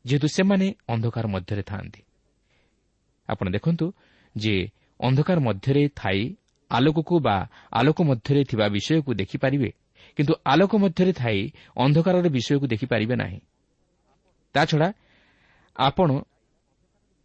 ଯେହେତୁ 0.05 0.27
ସେମାନେ 0.37 0.67
ଅନ୍ଧକାର 0.89 1.25
ମଧ୍ୟରେ 1.35 1.63
ଥାଆନ୍ତି। 1.63 2.03
ଆପଣ 3.29 3.47
ଦେଖନ୍ତୁ 3.57 3.87
ଯେ 4.35 4.55
ଅନ୍ଧକାର 5.01 5.39
ମଧ୍ୟରେ 5.41 5.83
ଥାଇ 6.01 6.21
ଆଲୋକକୁ 6.71 7.15
ବା 7.27 7.37
ଆଲୋକ 7.73 7.99
ମଧ୍ୟରେ 8.03 8.41
ଥିବା 8.51 8.67
ବିଷୟକୁ 8.69 9.11
ଦେଖିପାରିବେ 9.21 9.71
କିନ୍ତୁ 10.19 10.33
ଆଲୋକ 10.53 10.73
ମଧ୍ୟରେ 10.85 11.13
ଥାଇ 11.13 11.41
ଅନ୍ଧକାରର 11.77 12.27
ବିଷୟକୁ 12.29 12.67
ଦେଖିପାରିବେ 12.73 13.15
ନାହିଁ। 13.17 13.39
ତାଛଡ଼ା 14.55 14.89
ଆପଣ 15.77 16.09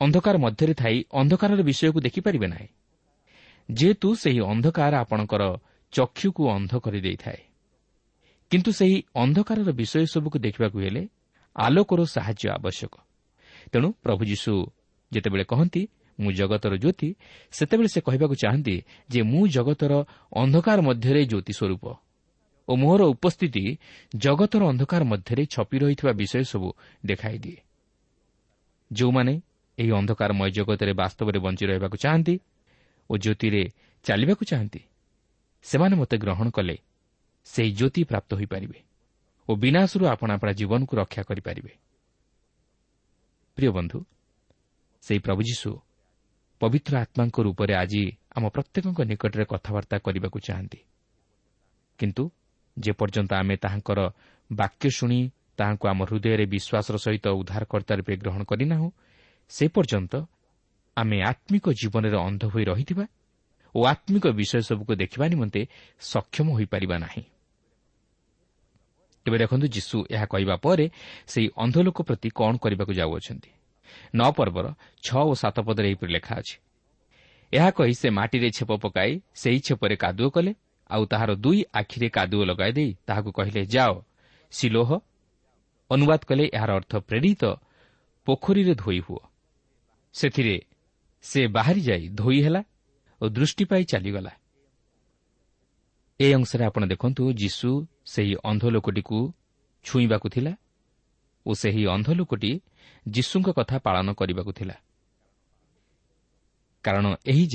ଅନ୍ଧକାର 0.01 0.37
ମଧ୍ୟରେ 0.37 0.73
ଥାଇ 0.73 1.03
ଅନ୍ଧକାରର 1.13 1.61
ବିଷୟକୁ 1.61 1.99
ଦେଖିପାରିବେ 1.99 2.47
ନାହିଁ। 2.47 2.67
ଯେହେତୁ 3.71 4.15
ସେହି 4.15 4.39
ଅନ୍ଧକାର 4.41 4.93
ଆପଣଙ୍କର 4.97 5.43
ଚକ୍ଷୁକୁ 5.91 6.49
ଅନ୍ଧ 6.49 6.71
କରିଦେଇଥାଏ। 6.77 7.41
କିନ୍ତୁ 8.51 8.71
ସେହି 8.71 8.97
ଅନ୍ଧକାରର 9.15 9.71
ବିଷୟ 9.71 10.05
ସବୁକୁ 10.05 10.37
ଦେଖିବାକୁ 10.39 10.77
ହେଲେ 10.79 11.07
ଆଲୋକର 11.55 11.99
ସାହାଯ୍ୟ 12.05 12.49
ଆବଶ୍ୟକ। 12.49 12.93
ତେଣୁ 13.71 13.87
ପ୍ରଭୁ 14.03 14.23
ଯୀଶୁ 14.25 14.53
ଯେତେବେଳେ 15.11 15.43
କହନ୍ତି 15.43 15.81
ମୁଁ 16.19 16.31
ଜଗତର 16.31 16.73
ଜ୍ୟୋତି 16.77 17.09
ସେତେବେଳେ 17.51 17.87
ସେ 17.87 17.99
କହିବାକୁ 18.01 18.35
ଚାହାନ୍ତି 18.35 18.75
ଯେ 19.09 19.21
ମୁଁ 19.21 19.47
ଜଗତର 19.47 19.93
ଅନ୍ଧକାର 20.33 20.81
ମଧ୍ୟରେ 20.81 21.21
ଜ୍ୟୋତି 21.25 21.53
ସ୍ୱରୂପ 21.53 21.85
ଓ 22.67 22.75
ମୋହର 22.75 23.01
ଉପସ୍ଥିତି 23.13 23.63
ଜଗତର 24.15 24.61
ଅନ୍ଧକାର 24.67 25.01
ମଧ୍ୟରେ 25.03 25.43
ଛପି 25.45 25.77
ରହିଥିବା 25.79 26.11
ବିଷୟ 26.11 26.43
ସବୁ 26.43 26.67
ଦେଖାଇଦିଏ। 27.05 27.59
ଯେଉଁମାନେ 28.91 29.33
ଏହି 29.77 29.91
ଅନ୍ଧକାରମୟ 29.91 30.49
ଜଗତରେ 30.49 30.93
ବାସ୍ତବରେ 30.93 31.39
ବଞ୍ଚି 31.39 31.63
ରହିବାକୁ 31.65 31.97
ଚାହାନ୍ତି 31.97 32.35
ଓ 33.09 33.13
ଜ୍ୟୋତିରେ 33.17 33.63
ଚାଲିବାକୁ 34.05 34.43
ଚାହାନ୍ତି। 34.45 34.81
ସେମାନେ 35.65 35.95
ମୋତେ 35.95 36.15
ଗ୍ରହଣ 36.17 36.47
କଲେ 36.49 36.75
ସେହି 37.47 37.71
ଜ୍ୟୋତି 37.71 38.01
ପ୍ରାପ୍ତ 38.03 38.29
ହୋଇପାରିବେ 38.33 38.79
ଓ 39.47 39.51
ବିନାଶରୁ 39.55 40.03
ଆପଣ 40.13 40.29
ଆପଣା 40.31 40.51
ଜୀବନକୁ 40.59 40.93
ରକ୍ଷା 40.97 41.21
କରିପାରିବେ। 41.23 41.73
ପ୍ରିୟ 43.57 43.69
ବନ୍ଧୁ 43.71 43.99
ସେହି 45.03 45.19
ପ୍ରଭୁ 45.19 45.41
ଯୀଶୁ 45.49 45.69
ପବିତ୍ର 46.61 46.93
ଆତ୍ମାଙ୍କ 46.97 47.37
ରୂପରେ 47.41 47.73
ଆଜି 47.73 48.03
ଆମ 48.35 48.43
ପ୍ରତ୍ୟେକଙ୍କ 48.49 48.99
ନିକଟରେ 49.11 49.45
କଥାବାର୍ତ୍ତା 49.51 49.97
କରିବାକୁ 50.05 50.37
ଚାହାନ୍ତି। 50.39 50.79
କିନ୍ତୁ 51.99 52.23
ଯେପର୍ଯ୍ୟନ୍ତ 52.77 53.31
ଆମେ 53.33 53.55
ତାହାଙ୍କର 53.63 53.99
ବାକ୍ୟ 54.49 54.89
ଶୁଣି 54.89 55.19
ତାହାଙ୍କୁ 55.57 55.85
ଆମ 55.87 55.99
ହୃଦୟରେ 56.09 56.45
ବିଶ୍ୱାସର 56.53 56.95
ସହିତ 57.05 57.25
ଉଦ୍ଧାରକର୍ତ୍ତା 57.39 57.93
ରୂପେ 57.99 58.13
ଗ୍ରହଣ 58.21 58.41
କରିନାହୁଁ 58.43 58.89
ସେ 59.49 59.65
ପର୍ଯ୍ୟନ୍ତ 59.67 60.13
ଆମେ 60.97 61.17
ଆତ୍ମିକ 61.21 61.65
ଜୀବନରେ 61.71 62.17
ଅନ୍ଧ 62.17 62.43
ହୋଇ 62.45 62.63
ରହିଥିବା 62.63 63.05
ଓ 63.75 63.79
ଆତ୍ମିକ 63.85 64.25
ବିଷୟ 64.33 64.61
ସବୁକୁ 64.69 64.93
ଦେଖିବା 64.95 65.25
ନିମନ୍ତେ 65.27 65.61
ସକ୍ଷମ 66.01 66.47
ହୋଇପାରିବା 66.57 66.97
ନାହିଁ। 66.97 67.23
ତେବେ 69.25 69.37
ଦେଖନ୍ତୁ 69.37 69.67
ଯୀଶୁ 69.67 69.97
ଏହା 70.09 70.25
କହିବା 70.25 70.55
ପରେ 70.55 70.85
ସେହି 71.27 71.47
ଅନ୍ଧ 71.55 71.75
ଲୋକ 71.83 71.97
ପ୍ରତି 72.07 72.29
କ'ଣ 72.29 72.53
କରିବାକୁ 72.57 72.93
ଯାଉଅଛନ୍ତି। 72.93 73.51
ନଅ 74.15 74.29
ପର୍ବର 74.31 74.65
ଛଅ 75.03 75.21
ଓ 75.31 75.33
ସାତ 75.33 75.57
ପଦରେ 75.59 75.87
ଏହିପରି 75.89 76.11
ଲେଖା 76.13 76.33
ଅଛି। 76.35 76.55
ଏହା 77.53 77.69
କହି 77.71 77.93
ସେ 77.93 78.07
ମାଟିରେ 78.09 78.49
ଛେପ 78.51 78.71
ପକାଇ 78.83 79.11
ସେହି 79.33 79.59
ଛେପରେ 79.59 79.95
କାଦୁଅ 79.95 80.29
କଲେ 80.35 80.51
ଆଉ 80.89 81.03
ତାହାର 81.05 81.31
ଦୁଇ 81.35 81.59
ଆଖିରେ 81.73 82.07
କାଦୁଅ 82.09 82.43
ଲଗାଇ 82.45 82.71
ଦେଇ 82.71 82.91
ତାହାକୁ 83.07 83.29
କହିଲେ 83.31 83.61
ଯାଅ 83.65 83.93
ସିଲୋହ 84.51 84.89
ଅନୁବାଦ 85.89 86.21
କଲେ 86.29 86.45
ଏହାର 86.57 86.71
ଅର୍ଥ 86.79 86.93
ପ୍ରେରିତ 87.09 87.43
ପୋଖରୀରେ 88.27 88.73
ଧୋଇ 88.75 88.99
ହୁଅ। 88.99 89.21
ସେଥିରେ 90.13 90.55
ସେ 91.21 91.47
ବାହାରି 91.47 91.81
ଯାଇ 91.81 92.03
ଧୋଇ 92.09 92.39
ହେଲା 92.41 92.61
ଓ 93.21 93.29
ଦୃଷ୍ଟି 93.29 93.63
ପାଇ 93.65 93.83
ଚାଲିଗଲା। 93.83 94.31
ଏହି 96.19 96.33
ଅଂଶରେ 96.33 96.63
ଆପଣ 96.65 96.83
ଦେଖନ୍ତୁ 96.85 97.23
ଯୀଶୁ 97.33 97.69
ସେହି 98.05 98.33
ଅନ୍ଧ 98.43 98.63
ଲୋକଟିକୁ 98.65 99.33
ଛୁଇଁବାକୁ 99.85 100.27
ଥିଲା 100.29 100.53
ଓ 101.45 101.51
ସେହି 101.53 101.83
ଅନ୍ଧ 101.85 102.09
ଲୋକଟି 102.13 102.51
ଯୀଶୁଙ୍କ 103.07 103.47
କଥା 103.49 103.77
ପାଳନ 103.79 104.07
କରିବାକୁ 104.13 104.51
ଥିଲା। 104.51 104.75
କାରଣ 106.83 107.05
ଏହି 107.25 107.45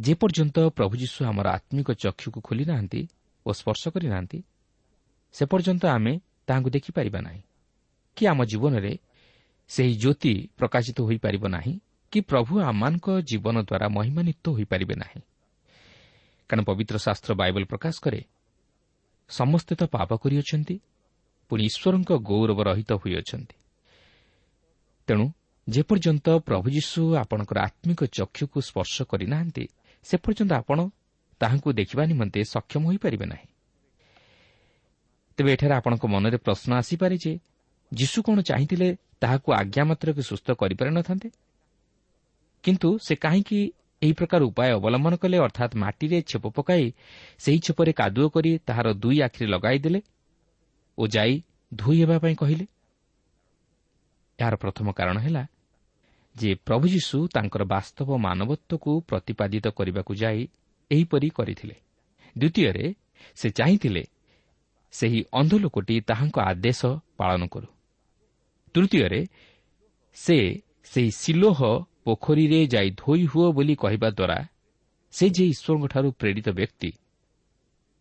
ଯେପର୍ଯ୍ୟନ୍ତ 0.00 0.56
ପ୍ରଭୁ 0.68 0.94
ଯୀଶୁ 0.96 1.24
ଆମର 1.24 1.46
ଆତ୍ମିକ 1.48 1.88
ଚକ୍ଷୁକୁ 1.92 2.40
ଖୋଲି 2.40 2.64
ନାହାନ୍ତି 2.64 3.00
ଓ 3.46 3.50
ସ୍ପର୍ଶ 3.52 3.82
କରିନାହାନ୍ତି 3.88 4.38
ସେ 5.34 5.44
ପର୍ଯ୍ୟନ୍ତ 5.44 5.84
ଆମେ 5.86 6.12
ତାହାଙ୍କୁ 6.46 6.70
ଦେଖିପାରିବା 6.70 7.20
ନାହିଁ। 7.20 7.42
କି 8.16 8.22
ଆମ 8.26 8.44
ଜୀବନରେ 8.44 8.92
ସେହି 9.72 9.94
ଜ୍ୟୋତି 9.94 10.32
ପ୍ରକାଶିତ 10.58 10.98
ହୋଇପାରିବ 11.00 11.44
ନାହିଁ 11.48 11.74
କି 12.12 12.18
ପ୍ରଭୁ 12.20 12.52
ଆମମାନଙ୍କ 12.60 13.06
ଜୀବନ 13.20 13.56
ଦ୍ୱାରା 13.62 13.86
ମହିମାନ୍ୱିତ 13.88 14.44
ହୋଇପାରିବେ 14.48 14.94
ନାହିଁ। 14.94 15.20
କାରଣ 16.50 16.62
ପବିତ୍ର 16.64 16.96
ଶାସ୍ତ୍ର 16.98 17.32
ବାଇବଲ 17.34 17.62
ପ୍ରକାଶ 17.64 17.94
କରେ 18.04 18.20
ସମସ୍ତେ 19.30 19.72
ତ 19.74 19.82
ପାପ 19.88 20.10
କରିଅଛନ୍ତି 20.22 20.76
ପୁଣି 21.50 21.62
ଈଶ୍ୱରଙ୍କ 21.64 22.10
ଗୌରବ 22.28 22.58
ରହିତ 22.62 22.90
ହୋଇଅଛନ୍ତି। 22.92 23.56
ତେଣୁ 25.08 25.26
ଯେପର୍ଯ୍ୟନ୍ତ 25.66 26.26
ପ୍ରଭୁ 26.38 26.66
ଯୀଶୁ 26.70 27.00
ଆପଣଙ୍କର 27.16 27.58
ଆତ୍ମିକ 27.68 28.00
ଚକ୍ଷୁକୁ 28.18 28.58
ସ୍ପର୍ଶ 28.60 28.96
କରିନାହାନ୍ତି 29.02 29.64
ସେ 30.04 30.14
ପର୍ଯ୍ୟନ୍ତ 30.24 30.52
ଆପଣ 30.52 30.78
ତାହାଙ୍କୁ 31.40 31.68
ଦେଖିବା 31.72 32.02
ନିମନ୍ତେ 32.06 32.40
ସକ୍ଷମ 32.44 32.82
ହୋଇପାରିବେ 32.86 33.26
ନାହିଁ। 33.26 33.48
ତେବେ 35.38 35.50
ଏଠାରେ 35.52 35.74
ଆପଣଙ୍କ 35.80 36.04
ମନରେ 36.14 36.38
ପ୍ରଶ୍ନ 36.46 36.70
ଆସିପାରେ 36.80 37.16
ଯେ 37.24 37.32
ଯୀଶୁ 37.92 38.18
କ'ଣ 38.26 38.36
ଚାହିଁଥିଲେ 38.40 38.88
ତାହାକୁ 39.22 39.48
ଆଜ୍ଞା 39.52 39.82
ମାତ୍ରକେ 39.84 40.22
ସୁସ୍ଥ 40.22 40.46
କରିପାରିନଥାନ୍ତେ? 40.52 41.28
କିନ୍ତୁ 42.64 42.88
ସେ 42.98 43.14
କାହିଁକି 43.14 43.58
ଏହି 44.02 44.12
ପ୍ରକାର 44.12 44.40
ଉପାୟ 44.42 44.70
ଅବଲମ୍ବନ 44.72 45.14
କଲେ 45.16 45.36
ଅର୍ଥାତ୍ 45.38 45.74
ମାଟିରେ 45.76 46.18
ଛେପ 46.22 46.44
ପକାଇ 46.48 46.84
ସେହି 47.38 47.58
ଛେପରେ 47.58 47.92
କାଦୁଅ 47.92 48.26
କରି 48.34 48.50
ତାହାର 48.66 48.86
ଦୁଇ 48.92 49.18
ଆଖିରେ 49.20 49.46
ଲଗାଇଦେଲେ 49.46 50.00
ଓ 50.98 51.02
ଯାଇ 51.06 51.32
ଧୋଇ 51.74 51.98
ହେବା 52.02 52.16
ପାଇଁ 52.18 52.34
କହିଲେ? 52.34 52.64
ଏହାର 54.38 54.54
ପ୍ରଥମ 54.56 54.86
କାରଣ 54.92 55.16
ହେଲା 55.18 55.44
ଯେ 56.36 56.50
ପ୍ରଭୁ 56.66 56.86
ଯୀଶୁ 56.88 57.18
ତାଙ୍କର 57.28 57.62
ବାସ୍ତବ 57.64 58.08
ମାନବତ୍ୱକୁ 58.16 58.92
ପ୍ରତିପାଦିତ 59.00 59.66
କରିବାକୁ 59.68 60.12
ଯାଇ 60.14 60.40
ଏହିପରି 60.90 61.28
କରିଥିଲେ। 61.28 61.76
ଦ୍ୱିତୀୟରେ 62.38 62.86
ସେ 63.36 63.48
ଚାହିଁଥିଲେ 63.50 64.02
ସେହି 64.92 65.20
ଅନ୍ଧ 65.32 65.52
ଲୋକଟି 65.58 65.96
ତାହାଙ୍କ 66.00 66.36
ଆଦେଶ 66.50 66.80
ପାଳନ 67.16 67.42
କରୁ। 67.46 67.68
ତୃତୀୟରେ 68.74 69.26
ସେ 70.16 70.62
ସେହି 70.84 71.10
ସିଲୋହ 71.10 71.58
ପୋଖରୀରେ 72.04 72.66
ଯାଇ 72.66 72.90
ଧୋଇ 72.90 73.24
ହୁଅ 73.26 73.52
ବୋଲି 73.52 73.74
କହିବା 73.74 74.08
ଦ୍ୱାରା 74.10 74.38
ସେ 75.12 75.26
ଯେ 75.30 75.44
ଈଶ୍ୱରଙ୍କଠାରୁ 75.46 76.08
ପ୍ରେରିତ 76.12 76.48
ବ୍ୟକ୍ତି 76.48 76.90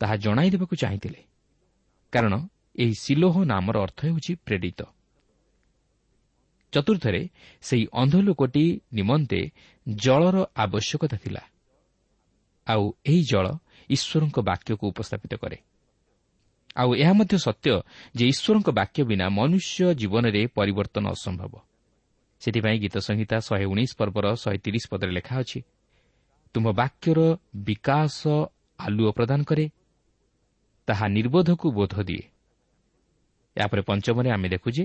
ତାହା 0.01 0.15
ଜଣାଇ 0.15 0.49
ଦେବାକୁ 0.49 0.75
ଚାହିଁଥିଲେ। 0.75 1.21
କାରଣ 2.13 2.33
ଏହି 2.75 2.93
ସିଲୋହ 2.93 3.35
ନାମର 3.43 3.75
ଅର୍ଥ 3.81 3.99
ହେଉଛି 4.05 4.35
ପ୍ରେରିତ। 4.35 4.81
ଚତୁର୍ଥରେ 6.73 7.21
ସେହି 7.61 7.85
ଅନ୍ଧ 7.93 8.15
ଲୋକଟି 8.21 8.65
ନିମନ୍ତେ 8.93 9.41
ଜଳର 9.87 10.37
ଆବଶ୍ୟକତା 10.55 11.17
ଥିଲା। 11.17 11.41
ଆଉ 12.67 12.83
ଏହି 13.05 13.21
ଜଳ 13.23 13.45
ଈଶ୍ୱରଙ୍କ 13.89 14.37
ବାକ୍ୟକୁ 14.39 14.85
ଉପସ୍ଥାପିତ 14.87 15.33
କରେ। 15.35 15.57
ଆଉ 16.75 16.89
ଏହା 16.95 17.13
ମଧ୍ୟ 17.13 17.35
ସତ୍ୟ 17.37 17.73
ଯେ 18.15 18.25
ଈଶ୍ୱରଙ୍କ 18.31 18.69
ବାକ୍ୟ 18.71 18.99
ବିନା 19.03 19.25
ମନୁଷ୍ୟ 19.29 19.83
ଜୀବନରେ 19.93 20.41
ପରିବର୍ତ୍ତନ 20.57 21.05
ଅସମ୍ଭବ। 21.15 21.53
ସେଥିପାଇଁ 22.41 22.77
ଗୀତ 22.83 22.95
ସଂହିତା 23.07 23.37
ଶହେ 23.47 23.65
ଉଣେଇଶ 23.71 23.91
ପର୍ବର 23.99 24.25
ଶହେ 24.43 24.57
ତିରିଶ 24.65 24.83
ପଦରେ 24.91 25.11
ଲେଖା 25.17 25.35
ଅଛି 25.43 25.59
ତୁମ 26.55 26.65
ବାକ୍ୟର 26.73 27.19
ବିକାଶ 27.67 28.19
ଆଲୁଅ 28.79 29.11
ପ୍ରଦାନ 29.17 29.39
କରେ 29.49 29.65
ତାହା 30.87 31.05
ନିର୍ବୋଧକୁ 31.15 31.67
ବୋଧ 31.77 31.95
ଦିଏ। 32.07 32.23
ଏହାପରେ 33.55 33.81
ପଞ୍ଚମରେ 33.87 34.29
ଆମେ 34.31 34.47
ଦେଖୁ 34.49 34.69
ଯେ 34.71 34.83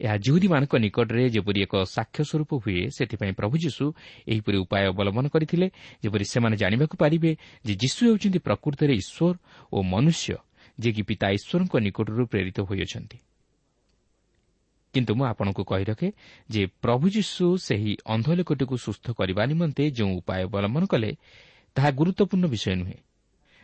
ଏହା 0.00 0.16
ଜୁହୁଦୀମାନଙ୍କ 0.24 0.74
ନିକଟରେ 0.84 1.24
ଯେପରି 1.30 1.60
ଏକ 1.62 1.74
ସାକ୍ଷ୍ୟ 1.86 2.22
ସ୍ୱରୂପ 2.30 2.50
ହୁଏ 2.62 2.82
ସେଥିପାଇଁ 2.96 3.32
ପ୍ରଭୁ 3.38 3.54
ଯୀଶୁ 3.64 3.84
ଏହିପରି 4.32 4.56
ଉପାୟ 4.64 4.84
ଅବଲମ୍ବନ 4.92 5.26
କରିଥିଲେ 5.34 5.66
ଯେପରି 6.02 6.24
ସେମାନେ 6.32 6.56
ଜାଣିବାକୁ 6.62 6.94
ପାରିବେ 7.02 7.30
ଯେ 7.64 7.72
ଯୀଶୁ 7.82 8.00
ହେଉଛନ୍ତି 8.08 8.38
ପ୍ରକୃତରେ 8.46 8.92
ଈଶ୍ୱର 9.02 9.34
ଓ 9.72 9.78
ମନୁଷ୍ୟ 9.92 10.34
ଯିଏକି 10.78 11.02
ପିତା 11.02 11.26
ଈଶ୍ୱରଙ୍କ 11.30 11.74
ନିକଟରୁ 11.76 12.26
ପ୍ରେରିତ 12.26 12.60
ହୋଇଅଛନ୍ତି। 12.60 13.18
କିନ୍ତୁ 14.94 15.14
ମୁଁ 15.14 15.24
ଆପଣଙ୍କୁ 15.24 15.64
କହି 15.64 15.84
ରଖେ 15.84 16.12
ଯେ 16.50 16.66
ପ୍ରଭୁ 16.66 17.08
ଯୀଶୁ 17.08 17.56
ସେହି 17.56 17.96
ଅନ୍ଧଲୋକଟିକୁ 18.04 18.76
ସୁସ୍ଥ 18.76 19.12
କରିବା 19.12 19.46
ନିମନ୍ତେ 19.46 19.90
ଯେଉଁ 19.90 20.16
ଉପାୟ 20.16 20.44
ଅବଲମ୍ବନ 20.44 20.86
କଲେ 20.86 21.16
ତାହା 21.74 21.90
ଗୁରୁତ୍ୱପୂର୍ଣ୍ଣ 21.90 22.46
ବିଷୟ 22.46 22.74
ନୁହେଁ। 22.76 22.98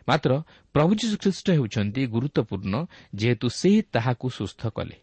ମାତ୍ର 0.07 0.41
ପ୍ରଭୁ 0.73 0.95
ଯୀଶୁଖ୍ରୀଷ୍ଟ 0.95 1.49
ହେଉଛନ୍ତି 1.49 2.07
ଗୁରୁତ୍ୱପୂର୍ଣ୍ଣ 2.07 2.85
ଯେହେତୁ 3.15 3.49
ସେ 3.49 3.81
ତାହାକୁ 3.81 4.29
ସୁସ୍ଥ 4.29 4.67
କଲେ। 4.67 4.95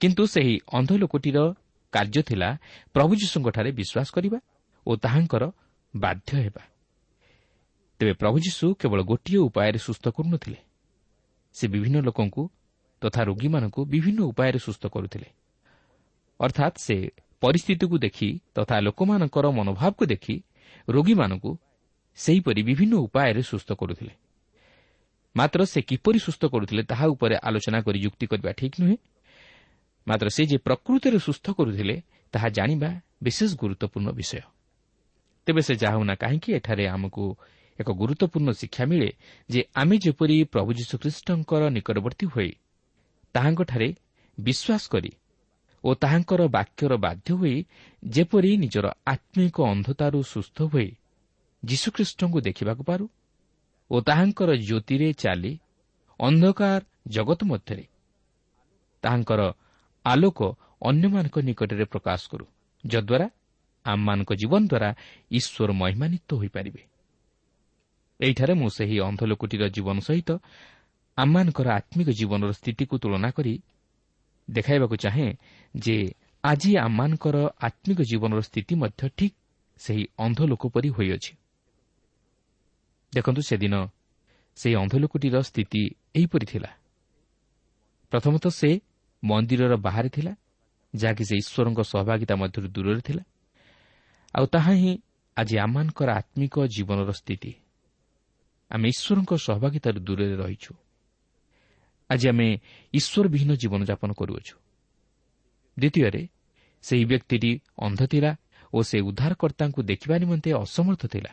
କିନ୍ତୁ 0.00 0.26
ସେହି 0.26 0.60
ଅନ୍ଧଲୋକଟିର 0.72 1.38
କାର୍ଯ୍ୟ 1.92 2.22
ଥିଲା 2.22 2.58
ପ୍ରଭୁ 2.92 3.12
ଯୀଶୁଙ୍କଠାରେ 3.14 3.70
ବିଶ୍ୱାସ 3.72 4.08
କରିବା 4.10 4.38
ଓ 4.86 4.96
ତାହାଙ୍କର 4.96 5.50
ବାଧ୍ୟ 5.96 6.30
ହେବା। 6.38 6.62
ତେବେ 7.98 8.12
ପ୍ରଭୁ 8.12 8.38
ଯୀଶୁ 8.38 8.74
କେବଳ 8.74 9.02
ଗୋଟିଏ 9.02 9.38
ଉପାୟରେ 9.38 9.78
ସୁସ୍ଥ 9.78 10.08
କରୁନଥିଲେ। 10.08 10.67
ସେ 11.58 11.64
ବିଭିନ୍ନ 11.72 11.98
ଲୋକଙ୍କୁ 12.00 12.42
ତଥା 13.02 13.20
ରୋଗୀମାନଙ୍କୁ 13.28 13.80
ବିଭିନ୍ନ 13.84 14.20
ଉପାୟରେ 14.30 14.58
ସୁସ୍ଥ 14.58 14.82
କରୁଥିଲେ। 14.86 15.28
ଅର୍ଥାତ୍ 16.40 16.76
ସେ 16.78 16.96
ପରିସ୍ଥିତିକୁ 17.42 17.96
ଦେଖି 17.98 18.28
ତଥା 18.54 18.76
ଲୋକମାନଙ୍କର 18.80 19.46
ମନୋଭାବକୁ 19.50 20.04
ଦେଖି 20.06 20.36
ରୋଗୀମାନଙ୍କୁ 20.88 21.50
ସେହିପରି 22.18 22.60
ବିଭିନ୍ନ 22.62 22.94
ଉପାୟରେ 23.06 23.42
ସୁସ୍ଥ 23.42 23.70
କରୁଥିଲେ। 23.72 24.14
ମାତ୍ର 25.36 25.60
ସେ 25.64 25.80
କିପରି 25.82 26.18
ସୁସ୍ଥ 26.18 26.42
କରୁଥିଲେ 26.46 26.82
ତାହା 26.82 27.06
ଉପରେ 27.06 27.34
ଆଲୋଚନା 27.48 27.78
କରି 27.86 27.98
ଯୁକ୍ତି 27.98 28.26
କରିବା 28.26 28.52
ଠିକ୍ 28.52 28.76
ନୁହେଁ। 28.80 28.96
ମାତ୍ର 30.06 30.28
ସେ 30.36 30.42
ଯେ 30.50 30.56
ପ୍ରକୃତିରେ 30.58 31.18
ସୁସ୍ଥ 31.18 31.46
କରୁଥିଲେ 31.58 31.96
ତାହା 32.34 32.48
ଜାଣିବା 32.48 32.90
ବିଶେଷ 33.22 33.50
ଗୁରୁତ୍ୱପୂର୍ଣ୍ଣ 33.60 34.08
ବିଷୟ। 34.10 34.42
ତେବେ 35.46 35.60
ସେ 35.62 35.74
ଯାହା 35.74 35.94
ହେଉନା 35.96 36.14
କାହିଁକି 36.14 36.50
ଏଠାରେ 36.52 36.84
ଆମକୁ 36.88 37.24
ଏକ 37.80 37.88
ଗୁରୁତ୍ୱପୂର୍ଣ୍ଣ 38.00 38.50
ଶିକ୍ଷା 38.52 38.84
ମିଳେ 38.90 39.10
ଯେ 39.50 39.60
ଆମେ 39.74 39.96
ଯେପରି 39.98 40.36
ପ୍ରଭୁ 40.44 40.70
ଯୀଶୁଖ୍ରୀଷ୍ଟଙ୍କର 40.72 41.62
ନିକଟବର୍ତ୍ତୀ 41.70 42.26
ହୋଇ 42.26 42.50
ତାହାଙ୍କଠାରେ 43.34 43.88
ବିଶ୍ୱାସ 44.38 44.82
କରି 44.88 45.12
ଓ 45.84 45.90
ତାହାଙ୍କର 45.94 46.40
ବାକ୍ୟର 46.48 46.92
ବାଧ୍ୟ 46.96 47.30
ହୋଇ 47.40 47.56
ଯେପରି 48.08 48.50
ନିଜର 48.56 48.86
ଆତ୍ମିକ 49.06 49.56
ଅନ୍ଧତାରୁ 49.72 50.18
ସୁସ୍ଥ 50.22 50.58
ହୋଇ 50.72 50.88
ଯୀଶୁଖ୍ରୀଷ୍ଟଙ୍କୁ 51.62 52.38
ଦେଖିବାକୁ 52.40 52.82
ପାରୁ 52.82 53.04
ଓ 53.90 53.96
ତାହାଙ୍କର 54.00 54.50
ଜ୍ୟୋତିରେ 54.68 55.08
ଚାଲି 55.12 55.52
ଅନ୍ଧକାର 56.20 56.80
ଜଗତ 57.08 57.40
ମଧ୍ୟରେ 57.44 57.84
ତାହାଙ୍କର 59.02 59.40
ଆଲୋକ 60.04 60.38
ଅନ୍ୟମାନଙ୍କ 60.82 61.36
ନିକଟରେ 61.38 61.84
ପ୍ରକାଶ 61.84 62.20
କରୁ 62.30 62.44
ଯଦ୍ୱାରା 62.84 63.26
ଆମମାନଙ୍କ 63.86 64.30
ଜୀବନ 64.34 64.62
ଦ୍ୱାରା 64.66 64.90
ଈଶ୍ୱର 65.30 65.70
ମହିମାନିତ 65.72 66.30
ହୋଇପାରିବେ। 66.34 66.82
ଏହିଠାରେ 68.20 68.54
ମୁଁ 68.54 68.68
ସେହି 68.68 68.96
ଅନ୍ଧଲୋକଟିର 69.00 69.64
ଜୀବନ 69.68 69.96
ସହିତ 70.00 70.30
ଆମମାନଙ୍କର 71.18 71.68
ଆତ୍ମିକ 71.70 72.08
ଜୀବନର 72.10 72.50
ସ୍ଥିତିକୁ 72.52 72.94
ତୁଳନା 72.98 73.30
କରି 73.30 73.54
ଦେଖାଇବାକୁ 74.50 74.96
ଚାହେଁ 74.96 75.28
ଯେ 75.74 75.96
ଆଜି 76.44 76.70
ଆମମାନଙ୍କର 76.76 77.36
ଆତ୍ମିକ 77.60 77.98
ଜୀବନର 78.02 78.40
ସ୍ଥିତି 78.40 78.74
ମଧ୍ୟ 78.74 79.08
ଠିକ୍ 79.16 79.36
ସେହି 79.80 80.04
ଅନ୍ଧଲୋକ 80.18 80.62
ପରି 80.68 80.88
ହୋଇଅଛି। 80.88 81.32
ଦେଖନ୍ତୁ 83.14 83.42
ସେଦିନ 83.42 83.74
ସେହି 84.56 84.74
ଅନ୍ଧଲୋକଟିର 84.74 85.36
ସ୍ଥିତି 85.42 85.82
ଏହିପରି 86.14 86.46
ଥିଲା। 86.46 86.70
ପ୍ରଥମତଃ 88.12 88.50
ସେ 88.50 88.70
ମନ୍ଦିରର 89.22 89.74
ବାହାରେ 89.76 90.08
ଥିଲା 90.08 90.32
ଯାହାକି 90.94 91.24
ସେ 91.24 91.34
ଈଶ୍ୱରଙ୍କ 91.36 91.80
ସହଭାଗିତା 91.82 92.34
ମଧ୍ୟରୁ 92.36 92.68
ଦୂରରେ 92.68 93.00
ଥିଲା। 93.00 93.22
ଆଉ 94.34 94.46
ତାହା 94.46 94.72
ହିଁ 94.72 94.92
ଆଜି 95.36 95.54
ଆମମାନଙ୍କର 95.58 96.08
ଆତ୍ମିକ 96.10 96.54
ଜୀବନର 96.66 97.10
ସ୍ଥିତି। 97.12 97.52
ଆମେ 98.70 98.88
ଈଶ୍ୱରଙ୍କ 98.88 99.32
ସହଭାଗିତାରୁ 99.36 100.00
ଦୂରରେ 100.00 100.36
ରହିଛୁ। 100.36 100.74
ଆଜି 102.10 102.28
ଆମେ 102.28 102.48
ଈଶ୍ୱରବିହୀନ 102.94 103.50
ଜୀବନଯାପନ 103.54 104.10
କରୁଅଛୁ। 104.12 104.54
ଦ୍ୱିତୀୟରେ 105.78 106.28
ସେହି 106.82 107.04
ବ୍ୟକ୍ତିଟି 107.04 107.60
ଅନ୍ଧ 107.78 108.00
ଥିଲା 108.06 108.36
ଓ 108.72 108.82
ସେ 108.82 109.00
ଉଦ୍ଧାରକର୍ତ୍ତାଙ୍କୁ 109.00 109.80
ଦେଖିବା 109.82 110.18
ନିମନ୍ତେ 110.18 110.50
ଅସମର୍ଥ 110.52 111.06
ଥିଲା। 111.06 111.32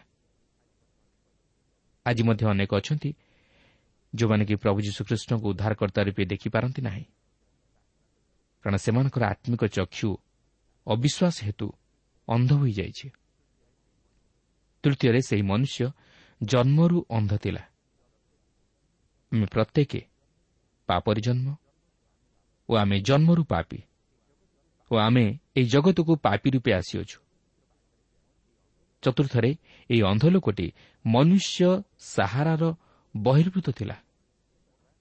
ଆଜି 2.06 2.24
ମଧ୍ୟ 2.24 2.44
ଅନେକ 2.46 2.72
ଅଛନ୍ତି 2.76 3.14
ଯେଉଁମାନେ 4.16 4.46
କି 4.46 4.56
ପ୍ରଭୁ 4.56 4.80
ଯୀଶୁଖ୍ରୀଷ୍ଟଙ୍କୁ 4.82 5.48
ଉଦ୍ଧାରକର୍ତ୍ତା 5.50 6.02
ରୂପେ 6.04 6.24
ଦେଖିପାରନ୍ତି 6.26 6.82
ନାହିଁ। 6.82 7.06
କାରଣ 8.64 8.76
ସେମାନଙ୍କର 8.76 9.24
ଆତ୍ମିକ 9.26 9.64
ଚକ୍ଷୁ 9.66 10.10
ଅବିଶ୍ୱାସ 10.88 11.36
ହେତୁ 11.44 11.68
ଅନ୍ଧ 12.28 12.52
ହୋଇଯାଇଛି। 12.54 13.08
ତୃତୀୟରେ 14.84 15.22
ସେହି 15.22 15.42
ମନୁଷ୍ୟ 15.42 15.92
ଜନ୍ମରୁ 16.42 17.06
ଅନ୍ଧ 17.10 17.38
ଥିଲା। 17.38 17.64
ଆମେ 19.32 19.46
ପ୍ରତ୍ୟେକ 19.46 19.92
ପାପରି 20.88 21.22
ଜନ୍ମ 21.22 21.48
ଓ 22.70 22.76
ଆମେ 22.76 22.98
ଜନ୍ମରୁ 23.00 23.44
ପାପି 23.44 23.80
ଓ 24.92 24.96
ଆମେ 24.98 25.40
ଏହି 25.56 25.66
ଜଗତକୁ 25.66 26.14
ପାପି 26.16 26.50
ରୂପେ 26.52 26.72
ଆସିଅଛୁ। 26.74 27.18
ଚତୁର୍ଥରେ 29.04 29.52
ଏହି 29.90 30.02
ଅନ୍ଧଲୋକଟି 30.02 30.68
ମନୁଷ୍ୟ 31.06 31.84
ସାହାରାର 32.00 32.64
ବହିର୍ଭୂତ 33.18 33.68
ଥିଲା। 33.70 33.96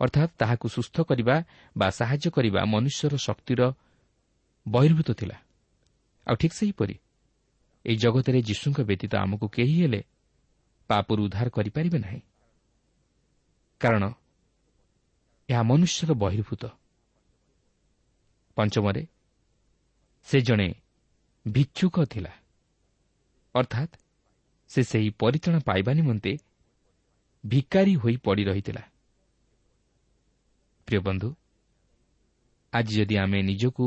ଅର୍ଥାତ୍ 0.00 0.32
ତାହାକୁ 0.38 0.66
ସୁସ୍ଥ 0.68 0.96
କରିବା 1.00 1.36
ବା 1.76 1.88
ସାହାଯ୍ୟ 1.90 2.30
କରିବା 2.30 2.60
ମନୁଷ୍ୟର 2.64 3.14
ଶକ୍ତିର 3.16 3.60
ବହିର୍ଭୂତ 4.68 5.08
ଥିଲା। 5.12 5.36
ଆଉ 6.26 6.34
ଠିକ୍ 6.36 6.54
ସେହିପରି 6.54 6.96
ଏହି 7.84 7.96
ଜଗତରେ 7.96 8.38
ଯୀଶୁଙ୍କ 8.42 8.78
ବ୍ୟତୀତ 8.80 9.12
ଆମକୁ 9.16 9.46
କେହି 9.48 9.74
ହେଲେ 9.82 10.00
ପାପରୁ 10.88 11.24
ଉଦ୍ଧାର 11.24 11.48
କରିପାରିବେ 11.48 11.98
ନାହିଁ। 11.98 12.20
କାରଣ 13.80 14.04
ଏହା 15.48 15.62
ମନୁଷ୍ୟର 15.62 16.10
ବହିର୍ଭୂତ। 16.14 16.64
ପଞ୍ଚମରେ 18.56 19.06
ସେ 20.24 20.40
ଜଣେ 20.40 20.74
ଭିକ୍ଷୁକ 21.48 22.04
ଥିଲା। 22.04 22.32
ଅର୍ଥାତ୍ 23.54 23.94
ସେ 24.68 24.82
ସେହି 24.82 25.10
ପରିଚାଳନା 25.10 25.60
ପାଇବା 25.66 25.92
ନିମନ୍ତେ 25.92 26.32
ଭିକାରୀ 27.44 27.94
ହୋଇ 27.94 28.16
ପଡ଼ି 28.16 28.44
ରହିଥିଲା। 28.44 28.82
ପ୍ରିୟ 30.86 31.00
ବନ୍ଧୁ 31.00 31.28
ଆଜି 32.72 32.94
ଯଦି 32.96 33.16
ଆମେ 33.16 33.42
ନିଜକୁ 33.42 33.86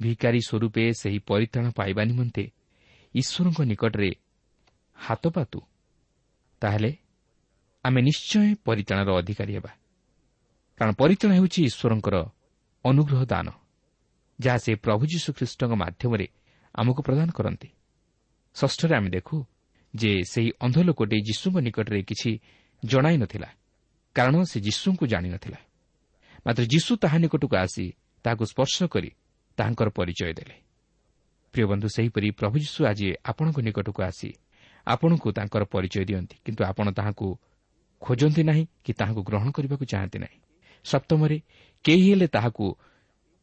ଭିକାରୀ 0.00 0.40
ସ୍ୱରୂପେ 0.40 0.84
ସେହି 0.92 1.18
ପରିତ୍ରାଣ 1.18 1.66
ପାଇବା 1.70 2.02
ନିମନ୍ତେ 2.04 2.44
ଈଶ୍ୱରଙ୍କ 3.14 3.60
ନିକଟରେ 3.60 4.10
ହାତ 4.96 5.28
ପାତୁ 5.28 5.60
ତାହେଲେ 6.62 6.90
ଆମେ 7.84 8.00
ନିଶ୍ଚୟ 8.08 8.54
ପରିଚାଳନାର 8.66 9.10
ଅଧିକାରୀ 9.20 9.52
ହେବା 9.56 9.72
କାରଣ 10.78 10.92
ପରିଚାଳନା 11.00 11.34
ହେଉଛି 11.38 11.60
ଈଶ୍ୱରଙ୍କର 11.68 12.16
ଅନୁଗ୍ରହ 12.84 13.22
ଦାନ 13.24 13.46
ଯାହା 14.38 14.58
ସେ 14.58 14.72
ପ୍ରଭୁ 14.84 15.02
ଯୀଶୁଖ୍ରୀଷ୍ଟଙ୍କ 15.12 15.72
ମାଧ୍ୟମରେ 15.82 16.26
ଆମକୁ 16.74 17.00
ପ୍ରଦାନ 17.08 17.28
କରନ୍ତି। 17.38 17.68
ଷଷ୍ଠରେ 18.56 18.94
ଆମେ 18.98 19.10
ଦେଖୁ 19.16 19.36
ଯେ 19.94 20.10
ସେହି 20.32 20.50
ଅନ୍ଧ 20.64 20.76
ଲୋକଟି 20.88 21.16
ଯୀଶୁଙ୍କ 21.28 21.56
ନିକଟରେ 21.66 22.00
କିଛି 22.02 22.30
ଜଣାଇ 22.82 23.16
ନଥିଲା 23.16 23.48
କାରଣ 24.16 24.34
ସେ 24.50 24.58
ଯୀଶୁଙ୍କୁ 24.60 25.04
ଜାଣିନଥିଲା 25.12 25.60
ମାତ୍ର 26.46 26.62
ଯୀଶୁ 26.72 26.92
ତାହା 27.02 27.16
ନିକଟକୁ 27.24 27.56
ଆସି 27.56 27.86
ତାହାକୁ 28.24 28.44
ସ୍ପର୍ଶ 28.52 28.76
କରି 28.92 29.10
ତାହାଙ୍କର 29.58 29.88
ପରିଚୟ 29.98 30.32
ଦେଲେ। 30.38 30.56
ପ୍ରିୟ 31.54 31.64
ବନ୍ଧୁ 31.70 31.88
ସେହିପରି 31.96 32.28
ପ୍ରଭୁ 32.38 32.56
ଯୀଶୁ 32.64 32.80
ଆଜି 32.90 33.06
ଆପଣଙ୍କ 33.24 33.58
ନିକଟକୁ 33.66 34.00
ଆସି 34.02 34.30
ଆପଣଙ୍କୁ 34.86 35.28
ତାଙ୍କର 35.32 35.62
ପରିଚୟ 35.64 36.04
ଦିଅନ୍ତି 36.08 36.36
କିନ୍ତୁ 36.44 36.62
ଆପଣ 36.64 36.86
ତାହାକୁ 36.98 37.26
ଖୋଜନ୍ତି 38.02 38.42
ନାହିଁ 38.42 38.64
କି 38.84 38.92
ତାହାକୁ 38.92 39.20
ଗ୍ରହଣ 39.28 39.48
କରିବାକୁ 39.50 39.84
ଚାହାନ୍ତି 39.92 40.18
ନାହିଁ। 40.18 40.38
ସପ୍ତମରେ 40.84 41.36
କେହି 41.84 42.04
ହେଲେ 42.10 42.26
ତାହାକୁ 42.26 42.64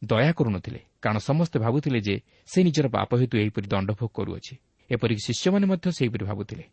ଦୟା 0.02 0.32
କରୁନଥିଲେ 0.32 0.80
କାରଣ 1.02 1.18
ସମସ୍ତେ 1.18 1.56
ଭାବୁଥିଲେ 1.58 2.00
ଯେ 2.00 2.16
ସେ 2.46 2.58
ନିଜର 2.64 2.86
ପାପ 2.88 3.10
ହେତୁ 3.20 3.34
ଏହିପରି 3.38 3.66
ଦଣ୍ଡଭୋଗ 3.66 4.10
କରୁଅଛି। 4.16 4.54
ଏପରିକି 4.90 5.22
ଶିଷ୍ୟମାନେ 5.26 5.66
ମଧ୍ୟ 5.66 5.86
ସେହିପରି 5.98 6.24
ଭାବୁଥିଲେ। 6.24 6.64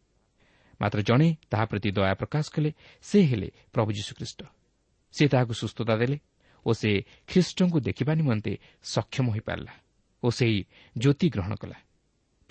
ମାତ୍ର 0.82 1.00
ଜଣେ 1.02 1.28
ତାହା 1.52 1.66
ପ୍ରତି 1.66 1.90
ଦୟା 1.92 2.14
ପ୍ରକାଶ 2.14 2.46
କଲେ 2.56 2.70
ସେ 3.06 3.18
ହେଲେ 3.30 3.50
ପ୍ରଭୁ 3.74 3.90
ଯୀଶୁଖ୍ରୀଷ୍ଟ। 3.98 4.40
ସେ 5.14 5.24
ତାହାକୁ 5.28 5.54
ସୁସ୍ଥତା 5.54 5.94
ଦେଲେ 6.02 6.18
ଓ 6.66 6.70
ସେ 6.74 6.92
ଖ୍ରୀଷ୍ଟଙ୍କୁ 7.28 7.78
ଦେଖିବା 7.80 8.14
ନିମନ୍ତେ 8.16 8.54
ସକ୍ଷମ 8.84 9.26
ହୋଇପାରିଲା 9.36 9.74
ଓ 10.24 10.28
ସେହି 10.30 10.60
ଜ୍ୟୋତି 10.98 11.28
ଗ୍ରହଣ 11.30 11.54
କଲା। 11.56 11.78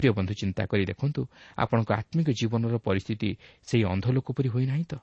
ପ୍ରିୟ 0.00 0.12
ବନ୍ଧୁ 0.16 0.32
ଚିନ୍ତା 0.40 0.62
କରି 0.70 0.84
ଦେଖନ୍ତୁ 0.90 1.20
ଆପଣଙ୍କ 1.56 1.90
ଆତ୍ମିକ 2.00 2.28
ଜୀବନର 2.40 2.74
ପରିସ୍ଥିତି 2.86 3.30
ସେହି 3.68 3.84
ଅନ୍ଧଲୋକ 3.92 4.28
ପରି 4.36 4.48
ହୋଇନାହିଁ 4.54 4.84
ତ? 4.90 4.94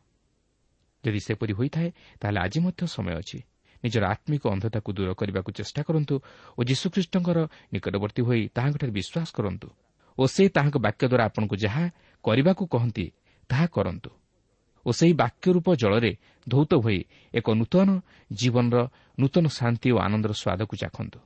ଯଦି 1.03 1.19
ସେପରି 1.27 1.53
ହୋଇଥାଏ 1.59 1.89
ତାହେଲେ 2.19 2.39
ଆଜି 2.45 2.59
ମଧ୍ୟ 2.65 2.81
ସମୟ 2.95 3.13
ଅଛି। 3.21 3.39
ନିଜର 3.83 4.03
ଆତ୍ମିକ 4.09 4.43
ଅନ୍ଧତାକୁ 4.49 4.89
ଦୂର 4.97 5.09
କରିବାକୁ 5.13 5.49
ଚେଷ୍ଟା 5.53 5.81
କରନ୍ତୁ 5.87 6.15
ଓ 6.57 6.59
ଯୀଶୁଖ୍ରୀଷ୍ଟଙ୍କର 6.69 7.37
ନିକଟବର୍ତ୍ତୀ 7.73 8.21
ହୋଇ 8.27 8.41
ତାହାଙ୍କଠାରେ 8.55 8.91
ବିଶ୍ୱାସ 8.97 9.29
କରନ୍ତୁ 9.37 9.67
ଓ 10.17 10.23
ସେ 10.25 10.43
ତାହାଙ୍କ 10.49 10.77
ବାକ୍ୟ 10.81 11.03
ଦ୍ୱାରା 11.07 11.23
ଆପଣଙ୍କୁ 11.29 11.55
ଯାହା 11.63 11.83
କରିବାକୁ 12.25 12.63
କହନ୍ତି 12.73 13.05
ତାହା 13.49 13.65
କରନ୍ତୁ 13.75 14.11
ଓ 14.85 14.89
ସେହି 14.91 15.13
ବାକ୍ୟ 15.13 15.47
ରୂପ 15.55 15.67
ଜଳରେ 15.75 16.11
ଧୌତ 16.47 16.71
ହୋଇ 16.83 16.99
ଏକ 17.33 17.47
ନୂତନ 17.59 17.89
ଜୀବନର 18.31 18.77
ନୂତନ 19.17 19.45
ଶାନ୍ତି 19.57 19.89
ଓ 19.91 19.97
ଆନନ୍ଦର 19.97 20.31
ସ୍ୱାଦକୁ 20.33 20.73
ଚାଖନ୍ତୁ 20.81 21.19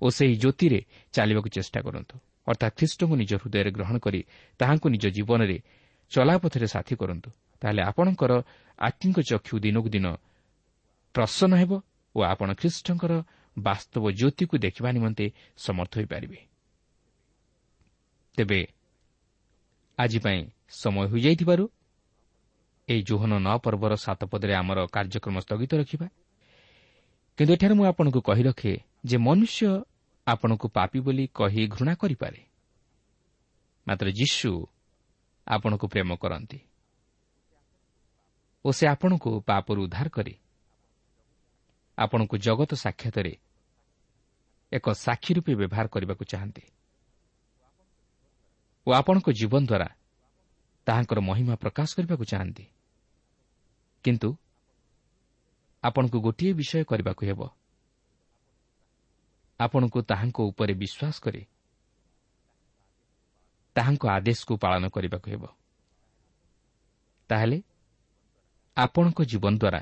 ଓ 0.00 0.06
ସେହି 0.16 0.34
ଜ୍ୟୋତିରେ 0.42 0.80
ଚାଲିବାକୁ 1.14 1.48
ଚେଷ୍ଟା 1.56 1.80
କରନ୍ତୁ। 1.80 2.14
ଅର୍ଥାତ୍ 2.46 2.74
ଖ୍ରୀଷ୍ଟଙ୍କୁ 2.76 3.14
ନିଜ 3.16 3.32
ହୃଦୟରେ 3.42 3.70
ଗ୍ରହଣ 3.70 3.96
କରି 3.98 4.20
ତାହାଙ୍କୁ 4.60 4.86
ନିଜ 4.88 5.04
ଜୀବନରେ 5.06 5.56
ଚଲାପଥରେ 6.12 6.66
ସାଥୀ 6.66 6.94
କରନ୍ତୁ। 6.96 7.30
ତାହେଲେ 7.62 7.82
ଆପଣଙ୍କର 7.82 8.32
ଆତ୍ମିକ 8.78 9.18
ଚକ୍ଷୁ 9.20 9.54
ଦିନକୁ 9.60 9.88
ଦିନ 9.88 10.06
ପ୍ରସନ୍ନ 11.14 11.52
ହେବ 11.56 11.72
ଓ 12.14 12.18
ଆପଣ 12.22 12.48
ଖ୍ରୀଷ୍ଟଙ୍କର 12.54 13.12
ବାସ୍ତବ 13.56 14.04
ଜ୍ୟୋତିକୁ 14.10 14.54
ଦେଖିବା 14.58 14.88
ନିମନ୍ତେ 14.92 15.26
ସମର୍ଥ 15.56 15.92
ହୋଇପାରିବେ। 15.98 16.38
ତେବେ 18.36 18.60
ଆଜି 19.98 20.18
ପାଇଁ 20.18 20.40
ସମୟ 20.70 21.06
ହୋଇଯାଇଥିବାରୁ 21.06 21.64
ଏହି 22.88 23.02
ଜୋହନ 23.02 23.32
ନଅ 23.38 23.56
ପର୍ବର 23.58 23.92
ସାତ 23.96 24.20
ପଦରେ 24.24 24.54
ଆମର 24.54 24.78
କାର୍ଯ୍ୟକ୍ରମ 24.86 25.36
ସ୍ଥଗିତ 25.40 25.72
ରଖିବା। 25.74 26.06
କିନ୍ତୁ 27.38 27.52
ଏଠାରେ 27.54 27.74
ମୁଁ 27.74 27.84
ଆପଣଙ୍କୁ 27.84 28.20
କହି 28.20 28.42
ରଖେ 28.42 28.72
ଯେ 29.04 29.16
ମନୁଷ୍ୟ 29.16 29.62
ଆପଣଙ୍କୁ 30.26 30.66
ପାପି 30.68 30.98
ବୋଲି 31.00 31.24
କହି 31.34 31.62
ଘୃଣା 31.66 31.94
କରିପାରେ। 31.94 32.40
ମାତ୍ର 33.86 34.06
ଯୀଶୁ 34.10 34.50
ଆପଣଙ୍କୁ 35.46 35.86
ପ୍ରେମ 35.88 36.10
କରନ୍ତି 36.16 36.58
ଓ 38.64 38.68
ସେ 38.72 38.84
ଆପଣଙ୍କୁ 38.86 39.30
ପାପରୁ 39.40 39.80
ଉଦ୍ଧାର 39.86 40.08
କରି। 40.08 40.34
ଆପଣଙ୍କୁ 41.98 42.36
ଜଗତ 42.36 42.72
ସାକ୍ଷାତରେ 42.74 43.32
ଏକ 44.72 44.86
ସାକ୍ଷୀ 44.94 45.30
ରୂପେ 45.34 45.52
ବ୍ୟବହାର 45.54 45.86
କରିବାକୁ 45.88 46.24
ଚାହାନ୍ତି 46.24 46.64
ଓ 48.86 48.90
ଆପଣଙ୍କ 48.92 49.28
ଜୀବନ 49.30 49.62
ଦ୍ୱାରା 49.66 49.88
ତାହାଙ୍କର 50.86 51.18
ମହିମା 51.20 51.54
ପ୍ରକାଶ 51.54 51.88
କରିବାକୁ 51.96 52.24
ଚାହାନ୍ତି। 52.24 52.64
କିନ୍ତୁ 54.04 54.30
ଆପଣଙ୍କୁ 55.84 56.18
ଗୋଟିଏ 56.20 56.52
ବିଷୟ 56.52 56.84
କରିବାକୁ 56.84 57.22
ହେବ 57.26 57.40
ଆପଣଙ୍କୁ 59.60 59.98
ତାହାଙ୍କ 60.02 60.38
ଉପରେ 60.50 60.72
ବିଶ୍ୱାସ 60.74 61.16
କରି। 61.20 61.42
ତାହାଙ୍କ 63.76 64.04
ଆଦେଶକୁ 64.08 64.54
ପାଳନ 64.56 64.84
କରିବାକୁ 64.88 65.26
ହେବ। 65.30 65.44
ତାହେଲେ 67.30 67.58
ଆପଣଙ୍କ 68.76 69.18
ଜୀବନ 69.22 69.54
ଦ୍ୱାରା 69.62 69.80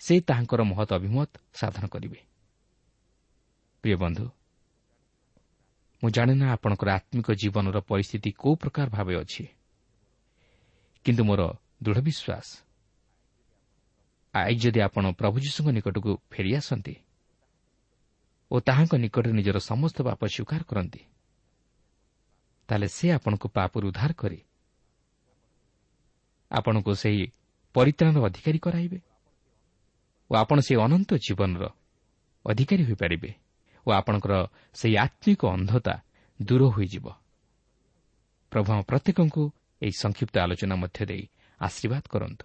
ସେ 0.00 0.14
ତାହାଙ୍କର 0.20 0.60
ମହତ 0.62 0.90
ଅଭିମତ 0.94 1.30
ସାଧନ 1.54 1.84
କରିବେ। 1.86 2.20
ପ୍ରିୟ 3.84 3.96
ବନ୍ଧୁ 3.96 4.26
ମୁଁ 6.02 6.10
ଜାଣେ 6.10 6.34
ନା 6.34 6.46
ଆପଣଙ୍କର 6.52 6.88
ଆତ୍ମିକ 6.90 7.28
ଜୀବନର 7.32 7.76
ପରିସ୍ଥିତି 7.80 8.30
କେଉଁ 8.40 8.54
ପ୍ରକାର 8.56 8.86
ଭାବେ 8.90 9.14
ଅଛି। 9.16 9.44
କିନ୍ତୁ 11.04 11.22
ମୋର 11.24 11.42
ଦୃଢ଼ 11.82 12.00
ବିଶ୍ୱାସ 12.00 12.48
ଆଇ 14.34 14.54
ଯଦି 14.54 14.80
ଆପଣ 14.80 15.04
ପ୍ରଭୁ 15.12 15.36
ଯୀଶୁଙ୍କ 15.40 15.68
ନିକଟକୁ 15.70 16.10
ଫେରିଆସନ୍ତି 16.30 16.94
ଓ 18.54 18.56
ତାହାଙ୍କ 18.62 18.94
ନିକଟରେ 19.02 19.32
ନିଜର 19.34 19.58
ସମସ୍ତ 19.70 19.98
ପାପ 20.06 20.20
ସ୍ୱୀକାର 20.30 20.62
କରନ୍ତି। 20.70 21.00
ତାହେଲେ 22.68 22.88
ସେ 22.88 23.06
ଆପଣଙ୍କୁ 23.18 23.46
ପାପରୁ 23.50 23.84
ଉଦ୍ଧାର 23.90 24.10
କରି 24.14 24.38
ଆପଣଙ୍କୁ 26.50 26.92
ସେହି 26.94 27.24
ପରିତ୍ରାଣର 27.74 28.22
ଅଧିକାରୀ 28.30 28.58
କରାଇବେ 28.66 28.98
ଓ 30.30 30.32
ଆପଣ 30.42 30.56
ସେହି 30.66 30.78
ଅନନ୍ତ 30.86 31.10
ଜୀବନର 31.26 31.64
ଅଧିକାରୀ 32.44 32.82
ହୋଇପାରିବେ 32.88 33.30
ଓ 33.86 33.88
ଆପଣଙ୍କର 33.90 34.34
ସେହି 34.74 34.96
ଆତ୍ମିକ 34.96 35.40
ଅନ୍ଧତା 35.56 35.94
ଦୂର 36.40 36.62
ହୋଇଯିବ। 36.74 37.06
ପ୍ରଭୁ 38.52 38.68
ଆମ 38.72 38.80
ପ୍ରତ୍ୟେକଙ୍କୁ 38.90 39.42
ଏହି 39.82 39.94
ସଂକ୍ଷିପ୍ତ 40.02 40.34
ଆଲୋଚନା 40.44 40.74
ମଧ୍ୟ 40.82 41.00
ଦେଇ 41.10 41.24
ଆଶୀର୍ବାଦ 41.60 42.04
କରନ୍ତୁ। 42.08 42.44